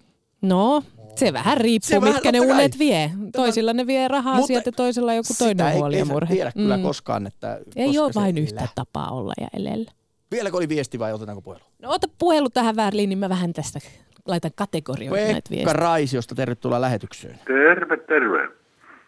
[0.48, 0.84] No,
[1.16, 2.60] se vähän riippuu, Se vähän, mitkä ne totta kai.
[2.64, 3.12] unet vie.
[3.36, 6.34] Toisilla ne vie rahaa Mutta sieltä, toisilla joku toinen Sitä huoli ei, ja ei murhe.
[6.36, 6.84] tiedä kyllä Mm.
[6.84, 8.44] koskaan, että Ei koska ole vain elää.
[8.44, 9.92] yhtä tapaa olla ja elellä.
[10.32, 11.64] Vieläkö oli viesti vai otetaanko puhelu?
[11.82, 13.80] No ota puhelu tähän väliin, niin mä vähän tästä
[14.26, 15.74] laitan kategorioita näitä Pekka viestejä.
[15.74, 17.40] Raisiosta, tervetuloa lähetykseen.
[17.48, 18.48] Terve, terve.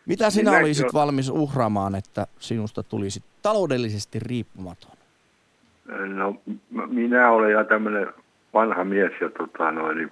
[0.06, 4.92] Mitä sinä Minäkin olisit olen- valmis uhraamaan, että sinusta tulisi taloudellisesti riippumaton?
[6.16, 6.36] No,
[6.88, 8.08] minä olen ja tämmöinen
[8.54, 10.12] vanha mies, ja tota noin,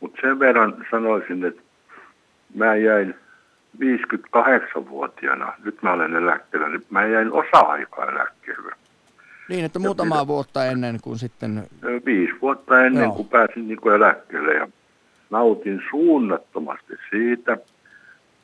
[0.00, 1.62] mutta sen verran sanoisin, että
[2.54, 3.14] mä jäin
[3.80, 8.72] 58-vuotiaana, nyt mä olen eläkkeellä, niin mä jäin osa-aikaa eläkkeelle.
[9.48, 11.66] Niin, että muutamaa vuotta ennen kuin sitten...
[12.06, 13.12] Viisi vuotta ennen Joo.
[13.12, 14.68] kuin pääsin niin kuin eläkkeelle ja
[15.30, 17.58] nautin suunnattomasti siitä.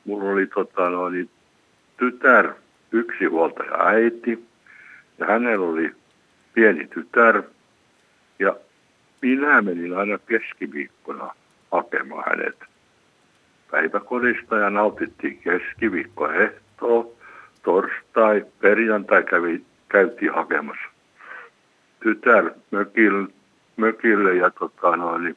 [0.04, 1.30] Mulla oli tota, noin,
[1.96, 2.52] tytär,
[2.92, 4.46] yksinhuoltaja äiti
[5.18, 5.90] ja hänellä oli
[6.54, 7.42] pieni tytär
[8.38, 8.56] ja
[9.22, 11.34] minä menin aina keskiviikkona
[11.72, 12.58] hakemaan hänet.
[13.70, 17.16] Päiväkodista ja nautittiin keskiviikko ehtoo,
[17.62, 20.84] torstai, perjantai kävi, käytiin hakemassa.
[22.02, 23.28] Tytär mökille,
[23.76, 25.36] mökille ja tota noin, niin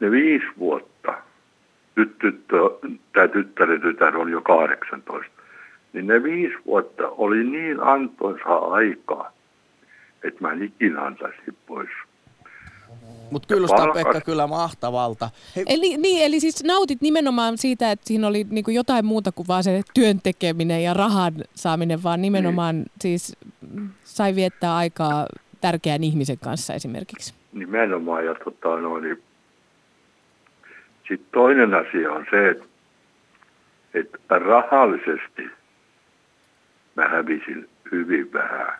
[0.00, 1.14] ne viisi vuotta,
[1.96, 2.56] nyt tyttö,
[3.12, 5.32] tämä tyttären tytär on jo 18,
[5.92, 9.32] niin ne viisi vuotta oli niin antoisaa aikaa,
[10.22, 11.88] että mä en ikinä antaisi pois.
[13.34, 15.30] Mutta kuulostaa Pekka kyllä mahtavalta.
[15.56, 19.48] Hei, Eli, niin, eli siis nautit nimenomaan siitä, että siinä oli niinku jotain muuta kuin
[19.48, 22.86] vaan se työn tekeminen ja rahan saaminen, vaan nimenomaan Niin.
[23.00, 23.36] siis
[24.04, 25.26] sai viettää aikaa
[25.60, 27.34] tärkeän ihmisen kanssa esimerkiksi.
[27.52, 28.24] Nimenomaan.
[28.24, 29.22] Ja tota, no, niin.
[31.08, 32.64] Sitten toinen asia on se, että,
[33.94, 35.42] että rahallisesti
[36.96, 38.78] mä hävisin hyvin vähän.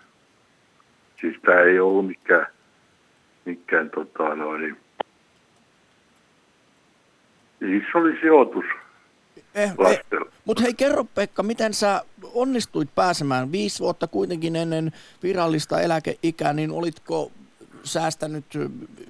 [1.20, 2.46] Siis tämä ei ollut mikään,
[3.44, 4.76] mikään tota, no, niin.
[7.58, 8.64] Siis oli sijoitus
[9.54, 10.00] eh, eh.
[10.44, 12.04] Mutta hei, kerro Pekka, miten sä
[12.34, 17.32] onnistuit pääsemään viisi vuotta kuitenkin ennen virallista eläkeikää, niin olitko
[17.84, 18.44] säästänyt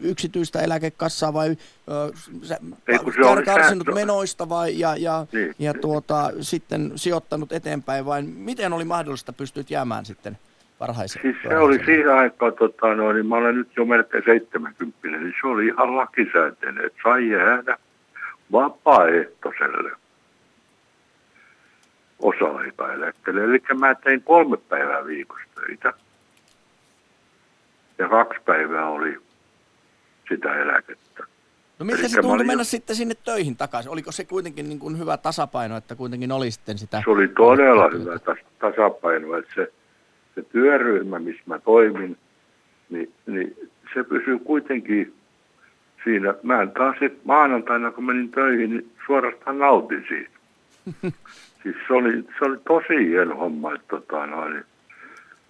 [0.01, 2.59] yksityistä eläkekassaa vai ö, sä,
[2.89, 5.55] Ei, kun se kar- oli karsinut säästö- menoista vai, ja, ja, Niin.
[5.59, 10.39] ja tuota, sitten sijoittanut eteenpäin vai miten oli mahdollista pystyt jäämään sitten
[10.89, 11.22] varhaisen?
[11.22, 15.35] Siis se oli siihen aikaan, tota, no, niin mä olen nyt jo melkein 70, niin
[15.41, 17.76] se oli ihan lakisääteinen, että sai jäädä
[18.53, 19.91] vapaaehtoiselle
[22.18, 23.45] osa-aikaeläkkeelle.
[23.45, 25.93] Eli mä tein kolme päivää viikossa töitä.
[27.99, 29.18] Ja kaksi päivää oli
[30.28, 31.24] sitä eläkettä.
[31.78, 33.93] No miten se tuntui mennä sitten sinne töihin takaisin?
[33.93, 37.03] Oliko se kuitenkin niin kuin hyvä tasapaino, että kuitenkin oli sitten sitä...
[37.05, 39.72] Se oli todella hyvä tas- tasapaino, että se,
[40.35, 42.16] se työryhmä, missä mä toimin,
[42.91, 43.57] niin, niin
[43.95, 45.14] se pysyy kuitenkin
[46.05, 46.35] siinä.
[46.43, 50.30] Mä en taas sit maanantaina, kun menin töihin, niin suorastaan nautin siitä.
[51.62, 54.64] siis se oli, se oli tosi hieno homma, että tota, no, niin,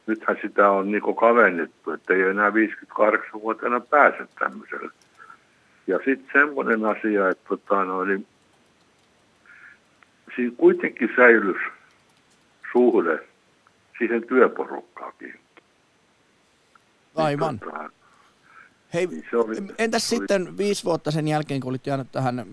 [0.06, 4.90] nythän sitä on niin kavennettu, että ei enää 58-vuotiaana pääse tämmöiselle.
[5.86, 8.26] Ja sitten semmoinen asia, että tota, no, niin,
[10.36, 11.64] siinä kuitenkin säilyisi
[12.72, 13.18] suhde
[13.98, 15.34] siihen työporukkaakin.
[17.16, 17.60] Aivan.
[17.62, 17.90] Niin,
[18.94, 22.46] Hei, niin se oli- entäs oli- sitten viisi vuotta sen jälkeen, kun olit jäänyt tähän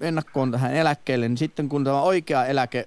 [0.00, 2.86] ennakkoon tähän eläkkeelle, niin sitten kun tämä oikea eläke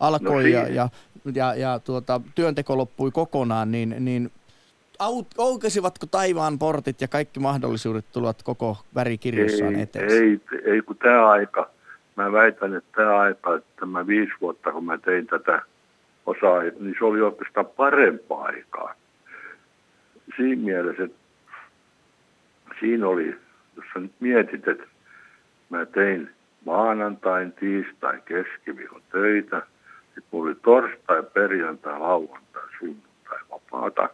[0.00, 0.88] alkoi No ja, ja,
[1.34, 4.30] ja, ja tuota, työnteko loppui kokonaan, niin, niin
[4.98, 10.10] aut, aukesivatko taivaan portit ja kaikki mahdollisuudet tulivat koko värikirjossaan ei, eteen?
[10.10, 11.70] ei, ei, kun tämä aika,
[12.16, 15.62] mä väitän, että tämä aika, että tämä viisi vuotta, kun mä tein tätä
[16.26, 18.94] osaa, niin se oli oikeastaan parempaa aikaa.
[20.36, 21.18] Siinä mielessä, että
[22.80, 23.36] siinä oli,
[23.76, 24.84] jos sä nyt mietit, että
[25.70, 26.30] mä tein
[26.64, 29.62] maanantain, tiistai, keskiviikon töitä,
[30.06, 34.08] sitten mulla oli torstai, perjantai, lauantai, sunnuntai vapaata.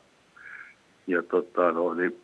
[1.06, 2.20] Ja tota, no, niin,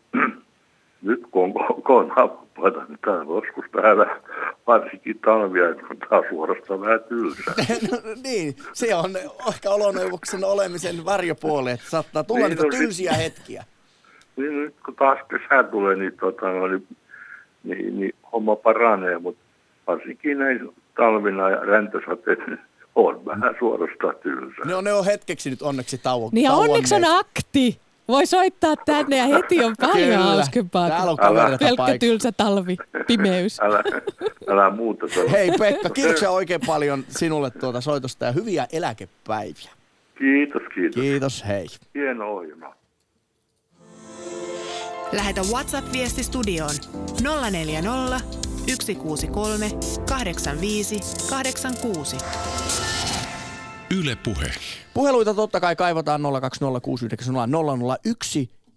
[1.02, 4.20] nyt kun on kokonaan vapaata, niin tämä on joskus täällä,
[4.66, 7.54] varsinkin talvia, että kun tämä on suorastaan vähän tylsää.
[7.90, 9.16] no, niin, se on
[9.48, 13.64] ehkä oloneuvoksen olemisen varjopuoli, että saattaa tulla Niin, niitä no sit- tylsiä hetkiä.
[14.36, 16.86] Niin nyt kun taas kesä tulee, niin, tota, no, niin,
[17.64, 19.44] niin, niin homma paranee, mutta
[19.86, 22.58] varsinkin näin talvina ja räntösateet niin
[22.94, 24.64] on vähän suorastaan tylsää.
[24.64, 26.30] Ne on, ne on hetkeksi nyt onneksi tauon.
[26.32, 27.80] Niin ja onneksi on akti.
[28.08, 30.18] Voi soittaa tänne ja heti on paljon Kyllä.
[30.18, 30.88] hauskempaa.
[30.88, 33.60] Täällä on kavereita Pelkkä tylsä talvi, pimeys.
[33.62, 33.82] Älä,
[34.48, 35.28] älä muuta sano.
[35.30, 39.70] Hei Pekka, kiitoksia oikein paljon sinulle tuota soitosta ja hyviä eläkepäiviä.
[40.18, 41.02] Kiitos, kiitos.
[41.02, 41.66] Kiitos, hei.
[41.94, 42.74] Hieno ohjelma.
[45.12, 46.70] Lähetä WhatsApp-viesti studioon
[47.50, 48.20] 040
[48.66, 49.70] 163
[50.08, 51.00] 85
[51.30, 52.16] 86.
[53.96, 54.50] Yle Puhe.
[54.94, 56.24] Puheluita totta kai kaivataan 020690001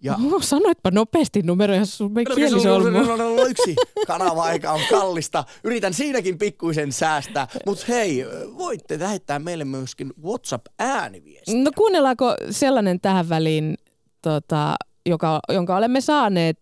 [0.02, 2.98] ja Oh, sanoitpa nopeasti numero, jos sun meni kielisolmu.
[3.42, 3.76] 001.
[4.08, 5.44] Kanava-aika on kallista.
[5.64, 7.48] Yritän siinäkin pikkuisen säästää.
[7.66, 8.26] Mutta hei,
[8.58, 11.64] voitte lähettää meille myöskin WhatsApp-ääniviesti.
[11.64, 13.78] No kuunnellaanko sellainen tähän väliin,
[14.22, 16.60] tota, joka, jonka olemme saaneet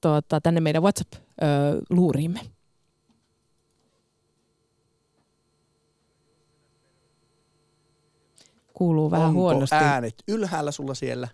[0.00, 2.40] tota, tänne meidän WhatsApp-luuriimme?
[8.76, 9.74] Kuuluu vähän Onko huonosti.
[9.76, 11.28] äänet ylhäällä sulla siellä?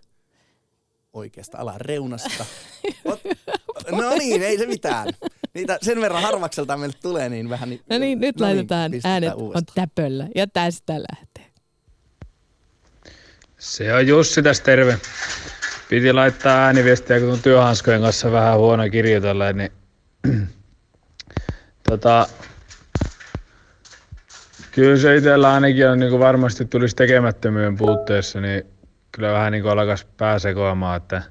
[1.12, 2.44] Oikeasta alan reunasta.
[3.08, 5.08] Ot- no niin, ei se mitään.
[5.54, 7.68] Niitä sen verran harvakselta meille tulee, niin vähän...
[7.70, 9.74] Niin, No niin, nyt no niin, laitetaan äänet on uudestaan.
[9.88, 11.46] täpöllä ja tästä lähtee.
[13.58, 14.98] Se on Jussi tässä terve.
[15.88, 19.70] Piti laittaa ääniviestiä, kun on työhanskojen kanssa vähän huono kirjoitella, niin
[21.90, 22.28] tota,
[24.72, 28.66] kyllä se itsellä ainakin on, niin kuin varmasti tulisi tekemättömyyden puutteessa, niin
[29.12, 31.22] kyllä vähän niin kuin alkaisi pääsekoamaan, että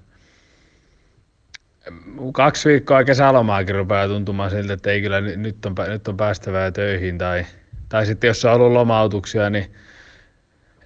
[2.33, 7.17] kaksi viikkoa kesälomaakin rupeaa tuntumaan siltä, että ei kyllä nyt- on, nyt on päästävää töihin
[7.17, 7.45] tai,
[7.89, 9.71] tai sitten jos on ollut lomautuksia, niin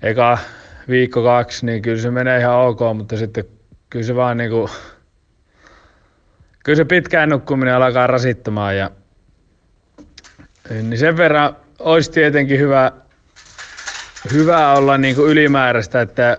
[0.02, 0.38] eka
[0.90, 3.46] viikko kaksi, niin kyllä se menee ihan ok, mutta sitten
[3.90, 4.70] kyllä se vaan niinku,
[6.64, 8.92] kyllä se pitkään nukkuminen alkaa rasittamaan ja
[10.70, 12.92] niin sen verran olisi tietenkin hyvä,
[14.34, 16.38] hyvä olla niinku ylimääräistä, että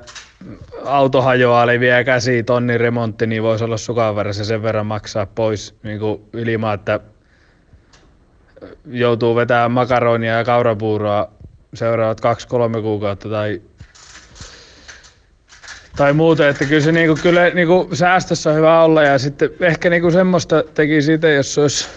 [0.84, 5.26] auto hajoaa, leviää käsi, tonnin remontti, niin voisi olla sukan verran se sen verran maksaa
[5.26, 7.00] pois niinku ilman, että
[8.86, 11.28] joutuu vetämään makaronia ja kaurapuuroa
[11.74, 13.62] seuraavat kaksi-kolme kuukautta tai,
[15.96, 19.90] tai muuten, että kyllä se niinku, kyllä niinku säästössä on hyvä olla ja sitten ehkä
[19.90, 21.88] niinku semmoista teki siitä, jos olisi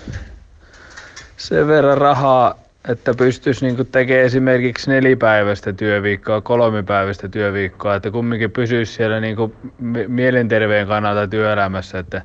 [1.37, 8.93] sen verran rahaa, että pystyisi niinku tekemään esimerkiksi nelipäiväistä työviikkoa, kolmipäiväistä työviikkoa, että kumminkin pysyisi
[8.93, 9.21] siellä
[9.80, 12.21] mi- mielenterveyden kannalta työelämässä, että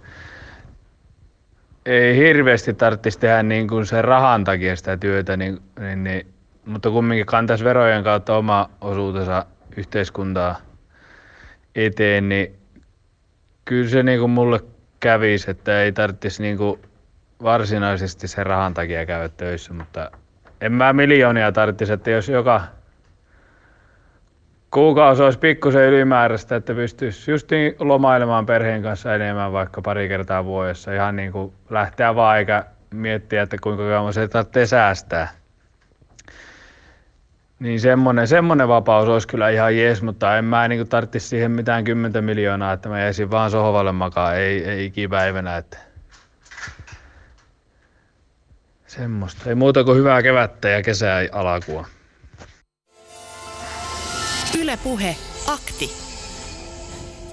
[1.87, 6.27] ei hirveästi tarvitsisi tehdä niin kuin sen rahan takia sitä työtä, niin, niin, niin,
[6.67, 9.47] mutta kumminkin kantaisi verojen kautta oma osuutensa
[9.77, 10.57] yhteiskuntaa.
[11.75, 12.55] eteen, niin
[13.65, 14.61] kyllä se niin kuin mulle
[15.01, 16.81] kävisi, että ei tarvitsisi niin kuin
[17.43, 20.11] varsinaisesti sen rahan takia käydä töissä, mutta
[20.65, 22.63] en mä miljoonia tarvitsisi, että jos joka
[24.71, 30.45] kuukausi olisi pikkusen ylimääräistä, että pystyisi just niin lomailemaan perheen kanssa enemmän vaikka pari kertaa
[30.45, 35.29] vuodessa, ihan niin kuin lähteä vaan eikä miettiä, että kuinka kauan se tarvitsee säästää.
[37.59, 41.85] Niin semmonen, semmonen vapaus olisi kyllä ihan jees, mutta en mä niin tarvitsisi siihen mitään
[41.85, 45.57] kymmentä miljoonaa, että mä jäisin vaan sohvalle makaa, ei, ei ikipäivänä.
[45.57, 45.79] Että
[48.97, 49.49] semmoista.
[49.49, 51.87] Ei muuta kuin hyvää kevättä ja kesää alakua.
[54.59, 55.17] Ylepuhe
[55.47, 55.91] akti.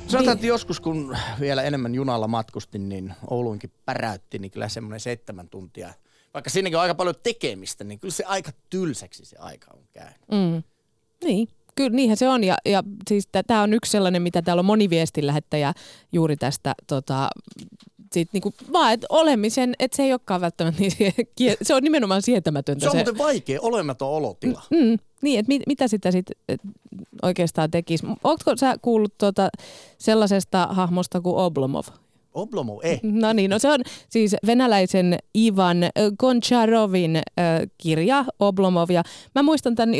[0.07, 5.49] Sanotaan, että joskus kun vielä enemmän junalla matkustin, niin Ouluinkin päräytti, niin kyllä semmoinen seitsemän
[5.49, 5.93] tuntia.
[6.33, 10.21] Vaikka siinäkin on aika paljon tekemistä, niin kyllä se aika tylsäksi se aika on käynyt.
[10.31, 10.63] Mm.
[11.23, 12.43] Niin, kyllä niinhän se on.
[12.43, 15.73] Ja, ja siis tämä on yksi sellainen, mitä täällä on moni viestin lähettäjä
[16.11, 17.29] juuri tästä tota,
[18.13, 20.93] sit niinku, vaan et olemisen, että se ei olekaan välttämättä niin,
[21.61, 22.83] se on nimenomaan sietämätöntä.
[22.83, 24.63] Se on se, muuten vaikea, olematon olotila.
[24.69, 26.35] Mm, mm, niin, että mit, mitä sitä sitten
[27.21, 28.07] oikeastaan tekisi.
[28.23, 29.49] Oletko sä kuullut tuota
[29.97, 31.85] sellaisesta hahmosta kuin Oblomov?
[32.33, 32.99] Oblomov, ei.
[33.03, 33.79] No niin, no se on
[34.09, 35.77] siis venäläisen Ivan
[36.19, 37.23] Goncharovin äh,
[37.77, 38.89] kirja Oblomov.
[38.89, 39.03] Ja
[39.35, 39.95] mä muistan tämän,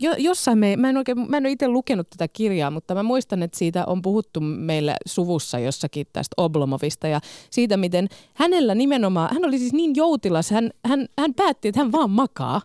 [0.00, 3.02] jo, jossain me, mä en, oikein, mä en ole itse lukenut tätä kirjaa, mutta mä
[3.02, 9.34] muistan, että siitä on puhuttu meillä suvussa jossakin tästä Oblomovista ja siitä, miten hänellä nimenomaan,
[9.34, 12.60] hän oli siis niin joutilas, hän, hän, hän päätti, että hän vaan makaa.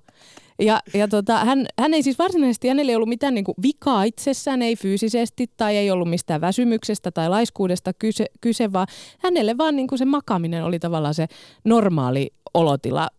[0.59, 4.03] Ja, ja tota, hän, hän ei siis varsinaisesti, hänellä ei ollut mitään niin kuin vikaa
[4.03, 8.87] itsessään, ei fyysisesti tai ei ollut mistään väsymyksestä tai laiskuudesta kyse, kyse vaan
[9.19, 11.27] hänelle vaan niin kuin se makaaminen oli tavallaan se
[11.63, 13.09] normaali olotila.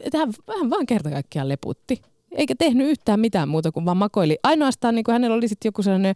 [0.00, 2.02] Että hän, hän vaan kerta kaikkiaan leputti.
[2.32, 4.38] Eikä tehnyt yhtään mitään muuta kuin vaan makoili.
[4.42, 6.14] Ainoastaan niin kuin hänellä oli sitten joku sellainen,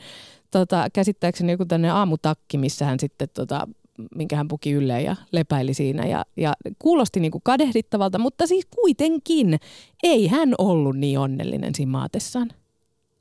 [0.51, 3.69] tota, käsittääkseni joku tämmöinen aamutakki, missä hän sitten tota,
[4.15, 6.07] minkä hän puki ylle ja lepäili siinä.
[6.07, 9.59] Ja, ja kuulosti niin kuin kadehdittavalta, mutta siis kuitenkin
[10.03, 12.49] ei hän ollut niin onnellinen siinä maatessaan.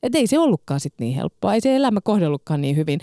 [0.04, 3.00] Että ei se ollutkaan sit niin helppoa, ei se elämä kohdellutkaan niin hyvin.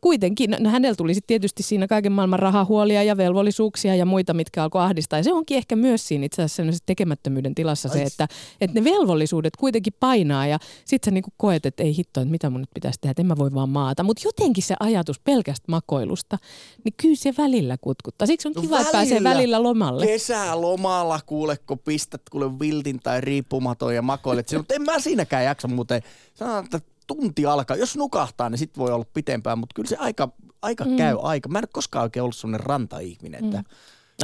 [0.00, 4.62] Kuitenkin, no hänellä tuli sitten tietysti siinä kaiken maailman rahahuolia ja velvollisuuksia ja muita, mitkä
[4.62, 5.18] alkoi ahdistaa.
[5.18, 8.28] Ja se onkin ehkä myös siinä itse asiassa tekemättömyyden tilassa se, että,
[8.60, 12.50] että ne velvollisuudet kuitenkin painaa ja sitten sä niinku koet, että ei hitto, että mitä
[12.50, 14.02] mun nyt pitäisi tehdä, että en mä voi vaan maata.
[14.02, 16.38] Mutta jotenkin se ajatus pelkästä makoilusta,
[16.84, 18.26] niin kyllä se välillä kutkuttaa.
[18.26, 20.06] Siksi on no kiva, että pääsee välillä lomalle.
[20.06, 24.52] Kesälomalla kuule, kun pistät kuule viltin tai riippumaton ja makoilet.
[24.56, 26.01] Mutta en mä siinäkään jaksa muuten
[26.34, 27.76] sanotaan, että tunti alkaa.
[27.76, 30.28] Jos nukahtaa, niin sitten voi olla pitempään, mutta kyllä se aika,
[30.62, 30.96] aika mm.
[30.96, 31.48] käy aika.
[31.48, 33.64] Mä en ole koskaan oikein ollut sellainen rantaihminen, että mm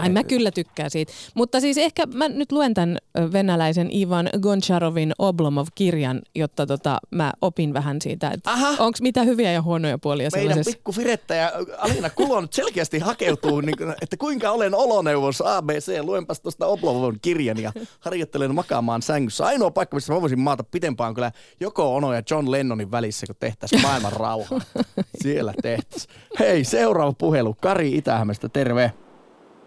[0.03, 1.13] Ai mä kyllä tykkään siitä.
[1.35, 2.99] Mutta siis ehkä mä nyt luen tämän
[3.33, 9.63] venäläisen Ivan Goncharovin Oblomov-kirjan, jotta tota, mä opin vähän siitä, että onko mitä hyviä ja
[9.63, 10.77] huonoja puolia Meidän sellaisessa.
[10.77, 15.99] pikku Firettä Alina Kulo nyt selkeästi hakeutuu, niin, että kuinka olen oloneuvos ABC.
[16.03, 19.47] Luenpas tuosta Oblomovin kirjan ja harjoittelen makaamaan sängyssä.
[19.47, 23.27] Ainoa paikka, missä mä voisin maata pitempään on kyllä joko Ono ja John Lennonin välissä,
[23.27, 24.61] kun tehtäisiin maailman rauha.
[25.23, 26.15] Siellä tehtäisiin.
[26.39, 27.57] Hei, seuraava puhelu.
[27.61, 28.93] Kari Itähämestä, terve.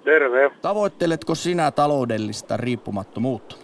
[0.03, 0.51] Terve.
[0.61, 3.55] Tavoitteletko sinä taloudellista riippumattomuutta?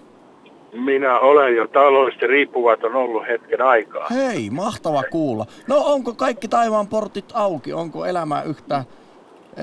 [0.73, 4.07] Minä olen jo taloudellisesti riippuvaton ollut hetken aikaa.
[4.09, 5.45] Hei, mahtava kuulla.
[5.67, 7.73] No onko kaikki taivaan portit auki?
[7.73, 8.83] Onko elämä yhtä,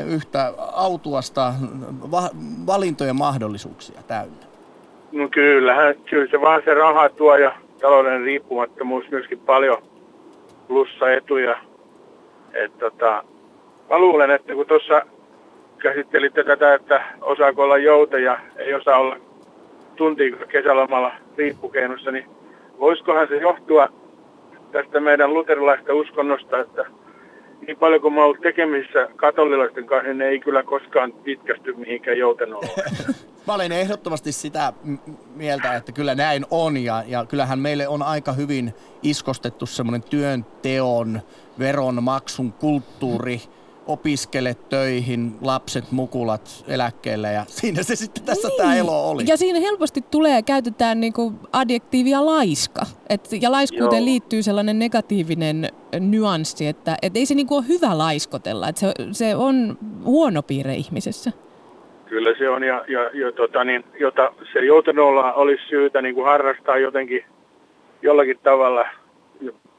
[0.07, 1.55] yhtä autuasta
[2.11, 2.31] va-
[2.67, 4.47] valintojen mahdollisuuksia täynnä?
[5.13, 9.83] No kyllähän, kyllä se vaan se raha tuo ja talouden riippumattomuus myöskin paljon
[10.69, 11.57] plussaetuja.
[12.53, 13.25] Et tota,
[13.91, 15.03] mä luulen, että kun tuossa
[15.85, 19.17] käsittelitte tätä, että osaako olla joute ja ei osaa olla
[19.97, 22.25] tunti kesälomalla riippukeinossa, niin
[22.81, 23.89] voisikohan se johtua
[24.73, 26.87] tästä meidän luterilaista uskonnosta, että
[27.67, 31.75] niin paljon kuin mä oon ollut tekemisissä katolilaisten kanssa, niin ne ei kyllä koskaan pitkästy
[31.75, 32.65] mihinkään joutenoon.
[33.47, 34.73] mä olen ehdottomasti sitä
[35.35, 41.21] mieltä, että kyllä näin on ja, ja kyllähän meille on aika hyvin iskostettu semmoinen työnteon,
[41.59, 43.41] veron maksun kulttuuri,
[43.87, 48.57] opiskele töihin, lapset, mukulat eläkkeelle ja siinä se sitten tässä niin.
[48.57, 49.23] tämä elo oli.
[49.27, 52.83] Ja siinä helposti tulee, käytetään niinku adjektiivia laiska.
[53.09, 54.05] Et, ja laiskuuteen Joo.
[54.05, 55.69] liittyy sellainen negatiivinen
[56.01, 60.75] nyanssi, että et ei se niinku ole hyvä laiskotella, että se, se on huono piirre
[60.75, 61.33] ihmisessä.
[62.07, 66.27] Kyllä se on, ja, ja, ja tota, niin, jota se joutenolla olisi syytä niin kuin
[66.27, 67.25] harrastaa jotenkin
[68.03, 68.85] jollakin tavalla–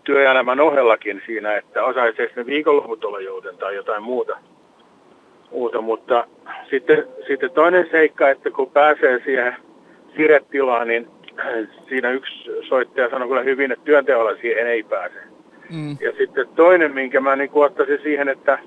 [0.06, 4.38] työelämän ohellakin siinä, että osaisi ne viikonloput olla jouten tai jotain muuta.
[5.52, 5.82] muuta.
[5.82, 6.28] Mutta
[6.70, 9.56] sitten, sitten toinen seikka, että kun pääsee siihen
[10.16, 11.08] siretilaan, niin
[11.90, 15.20] siinä yksi soittaja sanoi kyllä hyvin, että työnteolla siihen ei pääse.
[15.70, 15.98] Mm.
[16.02, 18.60] Ja sitten toinen, minkä mä niin ottaisin siihen, että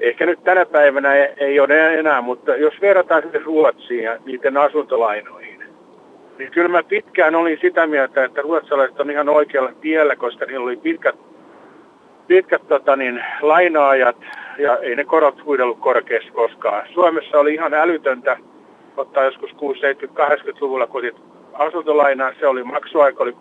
[0.00, 4.56] ehkä nyt tänä päivänä ei, ei ole enää, mutta jos verrataan sitten Ruotsiin ja niiden
[4.56, 5.47] asuntolainoihin,
[6.38, 10.64] niin kyllä mä pitkään olin sitä mieltä, että ruotsalaiset on ihan oikealla tiellä, koska niillä
[10.64, 11.16] oli pitkät,
[12.26, 14.16] pitkät tota niin, lainaajat
[14.58, 16.86] ja ei ne korot huidellut korkeasti koskaan.
[16.94, 18.36] Suomessa oli ihan älytöntä
[18.96, 21.16] ottaa joskus 60-70-80-luvulla kotit
[21.52, 22.32] asuntolainaa.
[22.40, 23.36] Se oli maksuaika oli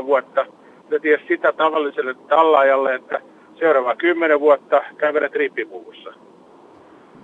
[0.00, 0.46] 6-8 vuotta.
[0.90, 3.20] Se tiesi sitä tavalliselle tallaajalle, että
[3.58, 6.12] seuraava 10 vuotta kävelet rippipuvussa.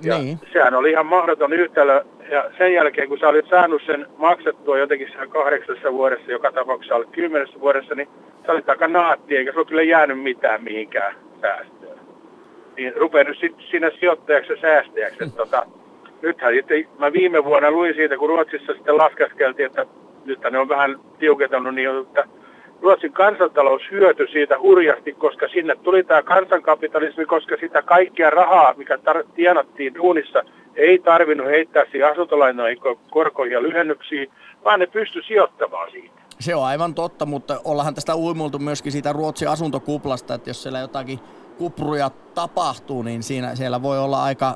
[0.03, 0.39] Ja Niin.
[0.53, 2.05] sehän oli ihan mahdoton yhtälö.
[2.31, 6.95] Ja sen jälkeen, kun sä olit saanut sen maksettua jotenkin siellä kahdeksassa vuodessa, joka tapauksessa
[6.95, 8.09] olit kymmenessä vuodessa, niin
[8.47, 11.99] sä olit aika naatti, eikä sulla kyllä jäänyt mitään mihinkään säästöön.
[12.77, 15.25] Niin rupea nyt sit siinä sijoittajaksi ja säästäjäksi.
[15.25, 15.33] Mm.
[15.33, 15.67] Tota,
[16.23, 19.87] nythän sitten, mä viime vuonna luin siitä, kun Ruotsissa sitten laskeskeltiin, että
[20.25, 22.25] nyt ne on vähän tiukentanut niin, että
[22.87, 28.97] Ruotsin kansantalous hyötyi siitä hurjasti, koska sinne tuli tämä kansankapitalismi, koska sitä kaikkia rahaa, mikä
[28.97, 30.43] tar- tienattiin duunissa,
[30.75, 34.29] ei tarvinnut heittää siihen asuntolainoihin ko- korkoihin ja lyhennyksiin,
[34.65, 36.15] vaan ne pystyi sijoittamaan siitä.
[36.41, 40.79] Se on aivan totta, mutta ollahan tästä uimultu myöskin siitä Ruotsin asuntokuplasta, että jos siellä
[40.79, 41.19] jotakin
[41.59, 44.55] kupruja tapahtuu, niin siinä, siellä voi olla aika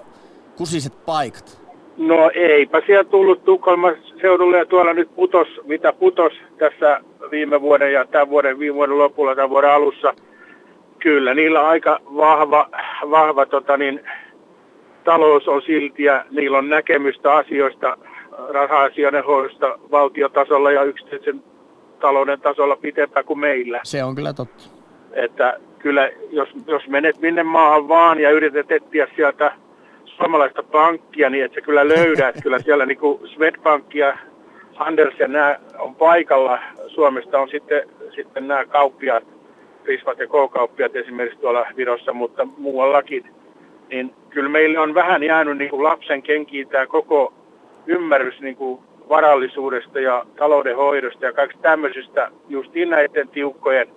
[0.57, 1.63] kusiset paikat.
[1.97, 7.01] No eipä siellä tullut Tukholman seudulle ja tuolla nyt putos, mitä putos tässä
[7.31, 10.15] viime vuoden ja tämän vuoden, viime vuoden lopulla, tämän vuoden alussa.
[10.99, 12.69] Kyllä, niillä aika vahva,
[13.11, 14.01] vahva tota niin,
[15.05, 17.97] talous on silti ja niillä on näkemystä asioista,
[18.49, 21.43] raha-asioiden hoidosta valtiotasolla ja yksityisen
[22.01, 23.81] talouden tasolla pitempään kuin meillä.
[23.85, 24.65] Se on kyllä totta.
[25.13, 29.53] Että kyllä, jos, jos menet minne maahan vaan ja yrität etsiä sieltä
[30.05, 32.29] suomalaista pankkia, niin et sä kyllä löydä.
[32.29, 34.19] Että kyllä siellä niin kuin Swedbank ja
[34.81, 36.59] Anders ja nämä on paikalla.
[36.87, 37.83] Suomesta on sitten,
[38.15, 39.25] sitten nämä kauppiaat,
[39.83, 43.25] Prismat ja K-kauppiaat esimerkiksi tuolla Virossa, mutta muuallakin.
[43.91, 47.33] Niin kyllä meille on vähän jäänyt niin kuin lapsen kenkiin tämä koko
[47.87, 53.89] ymmärrys niin kuin varallisuudesta ja taloudenhoidosta ja kaikista tämmöisistä just näiden tiukkojen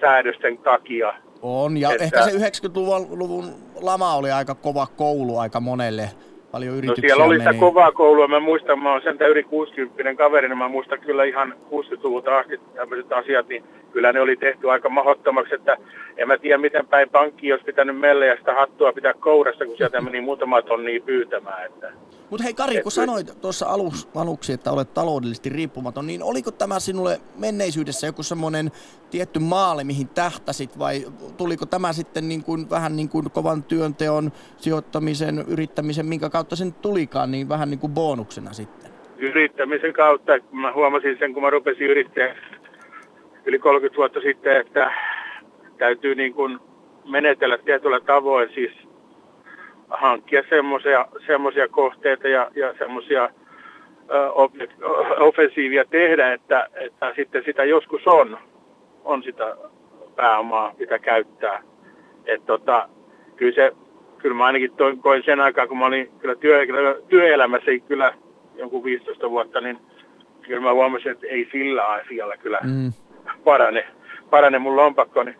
[0.00, 1.14] säädösten takia.
[1.42, 3.44] On, ja Että- ehkä se 90-luvun luvun
[3.82, 6.10] lama oli aika kova koulu aika monelle.
[6.52, 7.60] Paljon No yrityksiä siellä oli sitä meni.
[7.60, 8.28] kovaa koulua.
[8.28, 12.60] Mä muistan, mä oon sentään yli 60 kaveri, niin mä muistan kyllä ihan 60-luvulta asti
[12.74, 15.76] tämmöiset asiat, niin kyllä ne oli tehty aika mahdottomaksi, että
[16.16, 19.76] en mä tiedä miten päin pankki olisi pitänyt melle ja sitä hattua pitää kourassa, kun
[19.76, 21.66] sieltä meni muutama tonnia pyytämään.
[21.66, 21.92] Että.
[22.30, 26.80] Mutta hei Kari, kun sanoit tuossa alus, aluksi, että olet taloudellisesti riippumaton, niin oliko tämä
[26.80, 28.70] sinulle menneisyydessä joku semmoinen
[29.10, 31.04] tietty maali, mihin tähtäsit, vai
[31.36, 36.64] tuliko tämä sitten niin kuin, vähän niin kuin kovan työnteon, sijoittamisen, yrittämisen, minkä kautta se
[36.64, 38.90] nyt tulikaan, niin vähän niin kuin bonuksena sitten?
[39.20, 42.36] yrittämisen kautta, kun mä huomasin sen, kun mä rupesin yrittämään
[43.44, 44.92] yli 30 vuotta sitten, että
[45.78, 46.58] täytyy niin kuin
[47.04, 48.72] menetellä tietyllä tavoin, siis
[49.90, 53.30] hankkia semmoisia semmoisia kohteita ja, ja semmoisia
[55.18, 58.38] offensiivia tehdä, että, että sitten sitä joskus on,
[59.04, 59.56] on sitä
[60.16, 61.62] pääomaa, mitä käyttää.
[62.26, 62.88] Et tota,
[63.36, 63.72] kyllä, se,
[64.18, 66.66] kyllä mä ainakin toin, koin sen aikaa, kun mä olin kyllä työ,
[67.08, 68.14] työelämässä kyllä
[68.56, 69.78] jonkun 15 vuotta, niin
[70.42, 72.92] kyllä mä huomasin, että ei sillä asialla kyllä Mm.
[73.44, 73.86] parane,
[74.30, 75.34] parane mun lompakkoni.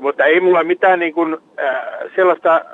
[0.00, 1.84] Mutta ei mulla mitään niin kuin, äh,
[2.16, 2.64] sellaista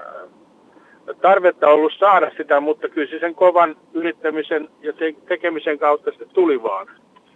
[1.15, 6.25] tarvetta ollut saada sitä, mutta kyllä se sen kovan yrittämisen ja te- tekemisen kautta se
[6.25, 6.87] tuli vaan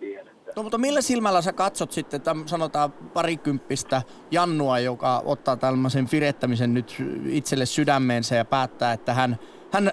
[0.00, 0.26] siihen.
[0.56, 6.74] No mutta millä silmällä sä katsot sitten, täm, sanotaan parikymppistä Jannua, joka ottaa tällaisen firettämisen
[6.74, 9.36] nyt itselle sydämeensä ja päättää, että hän,
[9.72, 9.92] hän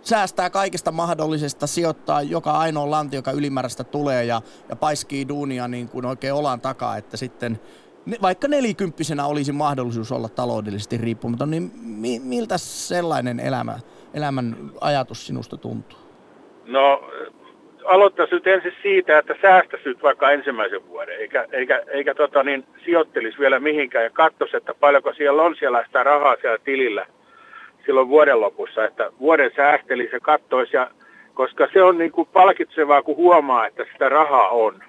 [0.00, 5.88] säästää kaikesta mahdollisesta, sijoittaa joka ainoa lanti, joka ylimääräistä tulee ja, ja paiskii duunia niin
[5.88, 7.60] kuin oikein olan takaa, että sitten
[8.22, 13.78] vaikka nelikymppisenä olisi mahdollisuus olla taloudellisesti riippumaton, niin mi, miltä sellainen elämä,
[14.14, 15.98] elämän ajatus sinusta tuntuu?
[16.64, 17.10] No
[17.84, 22.64] aloittaisi nyt ensin siitä, että säästäisi nyt vaikka ensimmäisen vuoden, eikä, eikä, eikä tota niin,
[22.84, 27.06] sijoittelisi vielä mihinkään ja katsoisi, että paljonko siellä on siellä sitä rahaa siellä tilillä
[27.86, 30.90] silloin vuoden lopussa, että vuoden säästelisi ja katsoisi, ja,
[31.34, 34.82] koska se on niin kuin palkitsevaa, kun huomaa, että sitä rahaa on.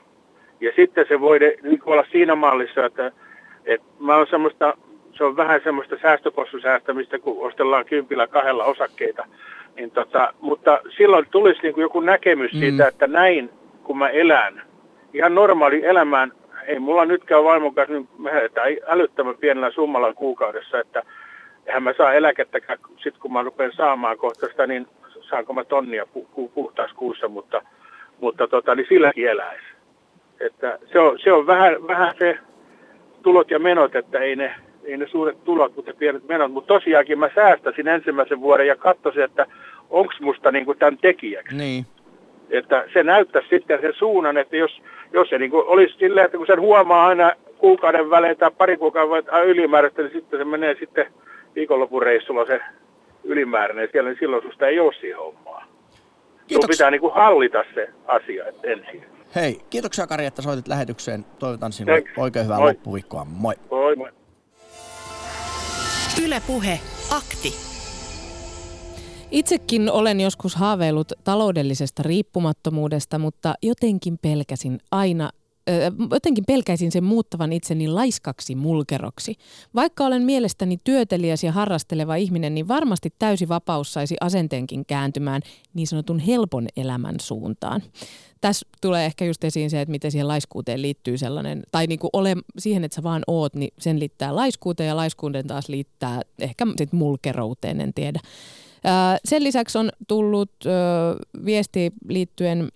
[0.59, 3.11] Ja sitten se voi niin olla siinä mallissa, että,
[3.65, 4.77] että mä oon semmoista,
[5.17, 9.25] se on vähän semmoista säästöpossusäästämistä, kun ostellaan kympillä kahdella osakkeita.
[9.75, 12.59] Niin tota, mutta silloin tulisi niin kuin joku näkemys Mm.
[12.59, 13.49] siitä, että näin
[13.83, 14.61] kun mä elän,
[15.13, 16.31] ihan normaali elämään,
[16.67, 18.31] ei mulla nytkään vaimon kanssa, niin me
[18.87, 21.03] älyttömän pienellä summalla kuukaudessa, että
[21.65, 24.87] eihän mä saa eläkettäkään, sit kun mä rupean saamaan kohta sitä, niin
[25.21, 27.61] saanko mä tonnia pu- pu- puhtaassa kuussa, mutta,
[28.21, 29.76] mutta tota, niin silläkin eläisi.
[30.39, 32.37] Että se on, se on vähän, vähän se,
[33.21, 36.51] tulot ja menot, että ei ne, ei ne suuret tulot, mutta pienet menot.
[36.51, 39.45] Mutta tosiaankin mä säästäsin ensimmäisen vuoden ja katsoisin, että
[39.89, 41.55] onko musta niin kuin tämän tekijäksi.
[41.55, 41.85] Niin.
[42.49, 44.81] Että se näyttäisi sitten sen suunnan, että jos,
[45.13, 48.77] jos se niin kuin olisi silleen, että kun sen huomaa aina kuukauden välein tai pari
[48.77, 51.05] kuukauden välein ylimääräistä, niin sitten se menee sitten
[51.55, 52.61] viikonlopun reissulla se
[53.23, 55.65] ylimääräinen siellä, niin silloin susta ei ole siihen hommaa.
[56.51, 59.16] Sun pitää niin kuin hallita se asia ensin.
[59.35, 61.25] Hei, kiitoksia Kari, että soitit lähetykseen.
[61.39, 62.17] Toivotan sinulle Thanks.
[62.17, 62.73] oikein hyvää Moi.
[62.73, 63.25] loppuviikkoa.
[63.25, 63.55] Moi.
[63.71, 64.11] Moi moi.
[66.23, 66.79] Yle Puhe,
[67.11, 67.53] akti.
[69.31, 75.29] Itsekin olen joskus haaveillut taloudellisesta riippumattomuudesta, mutta jotenkin pelkäsin aina
[76.11, 79.35] jotenkin pelkäisin sen muuttavan itseni laiskaksi mulkeroksi.
[79.75, 85.41] Vaikka olen mielestäni työteliäs ja harrasteleva ihminen, niin varmasti täysi vapaus saisi asenteenkin kääntymään
[85.73, 87.83] niin sanotun helpon elämän suuntaan.
[88.41, 92.09] Tässä tulee ehkä just esiin se, että miten siihen laiskuuteen liittyy sellainen, tai niin kuin
[92.13, 96.67] ole, siihen, että sä vaan oot, niin sen liittää laiskuuteen ja laiskuuden taas liittää ehkä
[96.77, 98.19] sit mulkerouteen, en tiedä.
[99.25, 100.51] Sen lisäksi on tullut
[101.45, 102.69] viesti liittyen,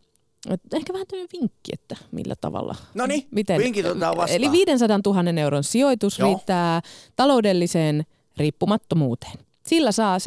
[0.50, 2.76] että ehkä vähän tämmöinen vinkki, että millä tavalla.
[2.94, 3.28] No niin,
[3.58, 4.36] vinkit otetaan vastaan.
[4.38, 6.30] Eli 500 000 euron sijoitus Joo.
[6.30, 6.82] riittää
[7.16, 8.04] taloudelliseen
[8.38, 9.34] riippumattomuuteen.
[9.68, 10.22] Sillä saa 7-8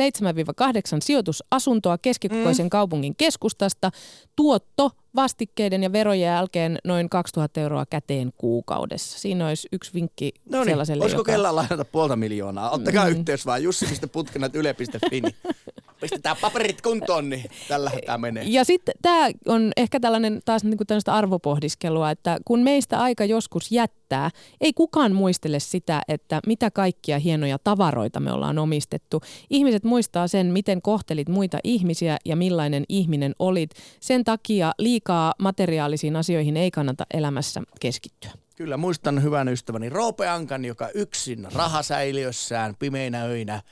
[1.02, 2.70] sijoitusasuntoa keskikokoisen mm.
[2.70, 3.90] kaupungin keskustasta.
[4.36, 9.18] Tuotto vastikkeiden ja verojen jälkeen noin 2000 euroa käteen kuukaudessa.
[9.18, 11.32] Siinä olisi yksi vinkki No niin, sellaiselle, olisiko joka...
[11.32, 12.70] kellään lainata puolta miljoonaa?
[12.70, 13.10] Ottakaa Mm.
[13.10, 15.20] yhteys vaan jussi.putkenat.yle.fi.
[15.20, 15.34] niin
[16.10, 18.44] Pistetään paperit kuntoon, niin tällä tämä menee.
[18.46, 23.72] Ja sitten tämä on ehkä tällainen taas niinku tällaista arvopohdiskelua, että kun meistä aika joskus
[23.72, 24.30] jättää,
[24.60, 29.20] ei kukaan muistele sitä, että mitä kaikkia hienoja tavaroita me ollaan omistettu.
[29.50, 33.70] Ihmiset muistaa sen, miten kohtelit muita ihmisiä ja millainen ihminen olit.
[34.00, 38.30] Sen takia liikaa materiaalisiin asioihin ei kannata elämässä keskittyä.
[38.56, 43.62] Kyllä muistan hyvän ystäväni Roope Ankan, joka yksin rahasäiliössään pimeinä öinä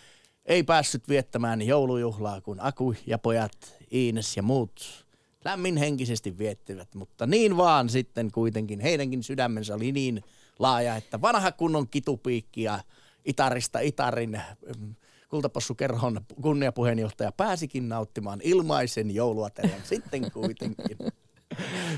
[0.46, 5.04] ei päässyt viettämään joulujuhlaa, kun Aku ja pojat, Iines ja muut
[5.44, 6.94] lämminhenkisesti viettivät.
[6.94, 10.24] Mutta niin vaan sitten kuitenkin heidänkin sydämensä oli niin
[10.58, 12.80] laaja, että vanha kunnon kitupiikki ja
[13.24, 14.40] itarista itarin
[14.78, 14.94] mm,
[15.28, 20.98] kultapossukerhon kunniapuheenjohtaja pääsikin nauttimaan ilmaisen jouluaterian sitten kuitenkin.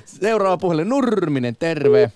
[0.05, 2.13] Seuraava puhelin Nurminen, terve.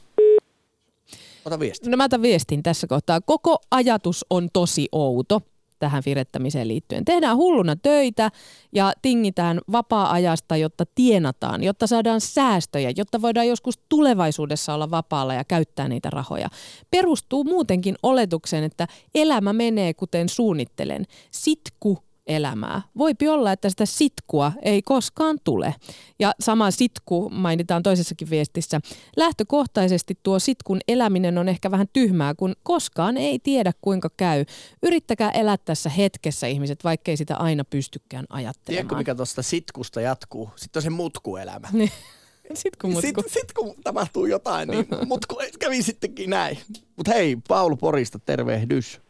[1.45, 1.91] Ota viesti.
[1.91, 3.21] No mä otan viestin tässä kohtaa.
[3.21, 5.43] Koko ajatus on tosi outo
[5.79, 7.05] tähän virettämiseen liittyen.
[7.05, 8.31] Tehdään hulluna töitä
[8.73, 15.45] ja tingitään vapaa-ajasta, jotta tienataan, jotta saadaan säästöjä, jotta voidaan joskus tulevaisuudessa olla vapaalla ja
[15.45, 16.49] käyttää niitä rahoja.
[16.91, 21.05] Perustuu muutenkin oletukseen, että elämä menee kuten suunnittelen.
[21.31, 22.83] Sitku elämää.
[22.99, 25.75] Voipi olla, että sitä sitkua ei koskaan tule.
[26.19, 28.81] Ja sama sitku mainitaan toisessakin viestissä.
[29.17, 34.45] Lähtökohtaisesti tuo sitkun eläminen on ehkä vähän tyhmää, kun koskaan ei tiedä kuinka käy.
[34.83, 38.65] Yrittäkää elää tässä hetkessä ihmiset, vaikkei sitä aina pystykään ajattelemaan.
[38.65, 40.51] Tiedätkö, mikä tuosta sitkusta jatkuu?
[40.57, 41.69] Sitten on se mutkuelämä.
[41.73, 41.91] Niin.
[42.55, 43.01] Sitku mutku.
[43.01, 46.59] Sitten sit, kun tapahtuu jotain, niin mutku kävi sittenkin näin.
[46.97, 49.01] Mutta hei, Paul Porista, tervehdys.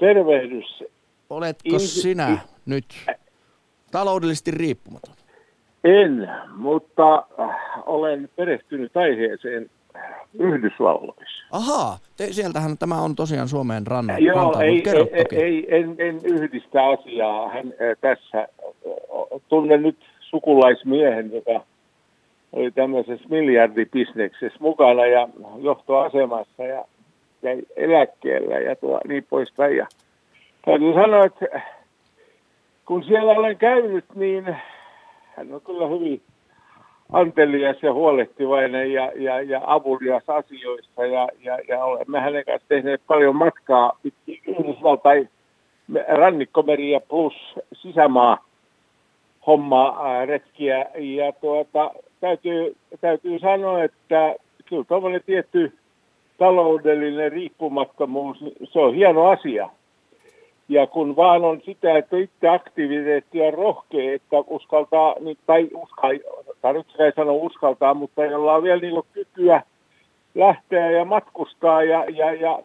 [0.00, 0.64] Tervehdys.
[1.30, 2.84] Oletko Insi- sinä nyt
[3.90, 5.14] taloudellisesti riippumaton?
[5.84, 7.56] En, mutta äh,
[7.86, 9.70] olen perehtynyt aiheeseen
[10.38, 11.44] Yhdysvalloissa.
[11.52, 15.36] Ahaa, te, sieltähän tämä on tosiaan Suomeen rannan Joo, rantaan, ei, kerro ei, toki.
[15.36, 17.48] ei, en, en yhdistä asiaa.
[17.48, 18.48] Hän äh, tässä äh,
[19.48, 21.64] tunnen nyt sukulaismiehen, joka
[22.52, 25.28] oli tämmöisessä miljardibisneksessä mukana ja
[25.58, 26.84] johtoasemassa ja
[27.42, 29.76] jäi eläkkeellä ja tuo, niin poispäin.
[29.76, 29.86] Ja
[30.64, 31.62] täytyy sanoa, että
[32.86, 34.56] kun siellä olen käynyt, niin
[35.36, 36.22] hän on kyllä hyvin
[37.12, 43.00] antelias ja huolehtivainen ja, ja, ja avulias asioissa ja, ja, ja olemme hänen kanssa tehneet
[43.06, 43.98] paljon matkaa
[44.46, 45.28] Yhdysvaltain
[46.08, 47.34] rannikkomeriä plus
[47.72, 48.44] sisämaa
[49.46, 51.90] homma ää, retkiä ja tuota,
[52.20, 54.34] täytyy, täytyy sanoa, että
[54.66, 55.72] kyllä tuommoinen tietty
[56.38, 59.70] taloudellinen riippumattomuus, se on hieno asia.
[60.70, 66.18] Ja kun vaan on sitä, että itse aktiviteetti on rohkea, että uskaltaa, niin, tai uskal,
[66.98, 69.62] ei sanoa uskaltaa, mutta jolla on vielä niin kykyä
[70.34, 72.62] lähteä ja matkustaa ja, ja, ja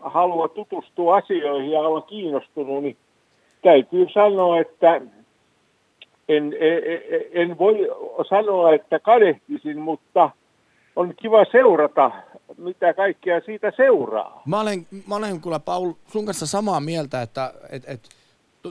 [0.00, 2.96] halua tutustua asioihin ja olla kiinnostunut, niin
[3.62, 5.00] täytyy sanoa, että
[6.28, 6.82] en, en,
[7.32, 7.88] en voi
[8.28, 10.30] sanoa, että kadehtisin, mutta
[10.96, 12.10] on kiva seurata,
[12.58, 14.42] mitä kaikkea siitä seuraa.
[14.46, 18.08] Mä olen, mä olen kyllä Paul sun kanssa samaa mieltä, että et, et,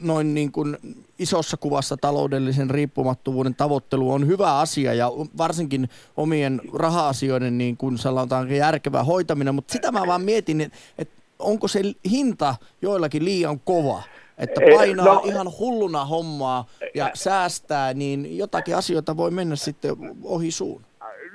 [0.02, 0.78] noin niin kuin
[1.20, 8.52] isossa kuvassa taloudellisen riippumattomuuden tavoittelu on hyvä asia ja varsinkin omien raha-asioiden niin kuin sanotaan
[8.52, 14.04] järkevä hoitaminen, mutta sitä mä vaan mietin, että, että onko se hinta joillakin liian kova?
[14.38, 16.66] Että painaa no, ihan hulluna hommaa
[16.96, 20.82] ja säästää, niin jotakin asioita voi mennä sitten ohi suun.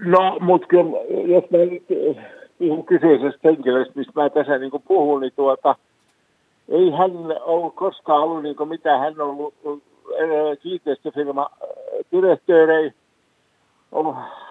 [0.04, 1.82] No, mutta kyllä, jos mä nyt
[2.58, 5.74] puhun kyseisestä henkilöstä, mistä mä tässä niin puhun, niin tuota,
[6.68, 9.54] ei hän ollut koskaan ollut niin mitä hän on ollut
[10.62, 11.50] kiinteistöfirma
[12.12, 12.92] direktöörei,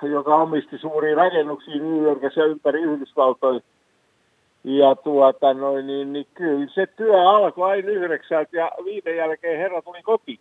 [0.02, 3.60] joka omisti suuria rakennuksia New Yorkissa ympäri Yhdysvaltoja.
[4.64, 9.82] Ja tuota, noin, niin, niin kyllä se työ alkoi aina yhdeksältä ja viiden jälkeen herra
[9.82, 10.40] tuli kotiin.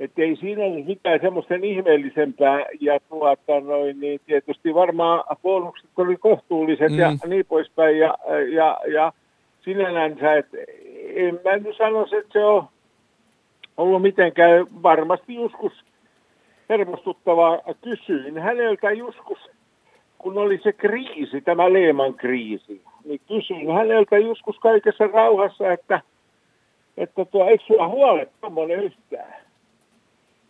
[0.00, 2.66] Että ei siinä ole mitään semmoista ihmeellisempää.
[2.80, 6.98] Ja tuota, noin, niin tietysti varmaan bonukset oli kohtuulliset mm.
[6.98, 7.98] ja niin poispäin.
[7.98, 8.14] Ja,
[8.52, 9.12] ja, ja
[9.64, 10.56] sinällänsä, että
[11.14, 12.68] en mä nyt sanoisi, että se on
[13.76, 15.72] ollut mitenkään varmasti joskus
[16.68, 17.58] hermostuttavaa.
[17.82, 19.38] Kysyin häneltä joskus,
[20.18, 26.00] kun oli se kriisi, tämä Leeman kriisi, niin kysyin häneltä joskus kaikessa rauhassa, että,
[26.96, 29.49] että tuo, eikö sulla huolet tuommoinen yhtään?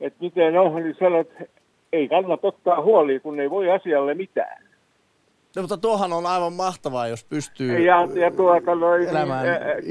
[0.00, 1.60] Että miten on, niin sanoit, että
[1.92, 4.62] ei kannata ottaa huoli, kun ei voi asialle mitään.
[5.56, 9.46] No, mutta tuohan on aivan mahtavaa, jos pystyy ja, ja tuota, noin, elämään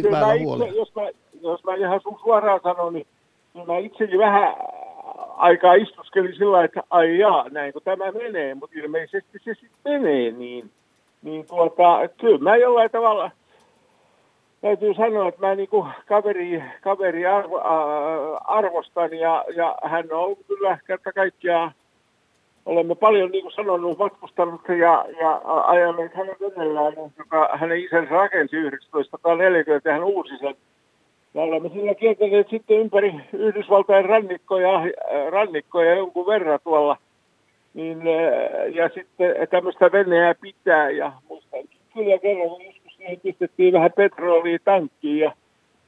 [0.09, 1.01] mä itse, jos, mä,
[1.41, 3.07] jos mä ihan sun suoraan sanon, niin,
[3.53, 4.55] niin mä itsekin vähän
[5.37, 10.31] aikaa istuskelin sillä että ai jaa, näin kun tämä menee, mutta ilmeisesti se sitten menee,
[10.31, 10.71] niin,
[11.21, 13.31] niin tuota, kyllä mä jollain tavalla
[14.61, 15.69] täytyy sanoa, että mä niin
[16.07, 17.61] kaveri, kaveri arvo,
[18.45, 21.71] arvostan ja, ja hän on kyllä kerta kaikkiaan
[22.69, 28.55] olemme paljon, niin kuin sanonut, matkustanut ja, ja ajaneet hänen venellään, joka hänen isänsä rakensi
[28.91, 30.55] 1940 ja hän uusi sen.
[31.33, 34.91] Ja olemme sillä kiertäneet sitten ympäri Yhdysvaltain rannikkoja, äh,
[35.29, 36.97] rannikkoja jonkun verran tuolla.
[37.73, 41.59] Niin, äh, ja sitten tämmöistä veneää pitää ja muistan
[41.93, 42.61] kyllä kerran, kun
[43.09, 45.31] siihen pistettiin vähän petrolia tankkiin ja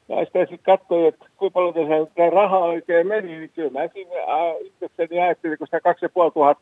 [0.09, 4.15] ja sitten sitten katsoin, että kuinka paljon tässä rahaa oikein meni, niin kyllä mä siinä
[4.61, 6.55] itsekseni ajattelin, kun sitä 2500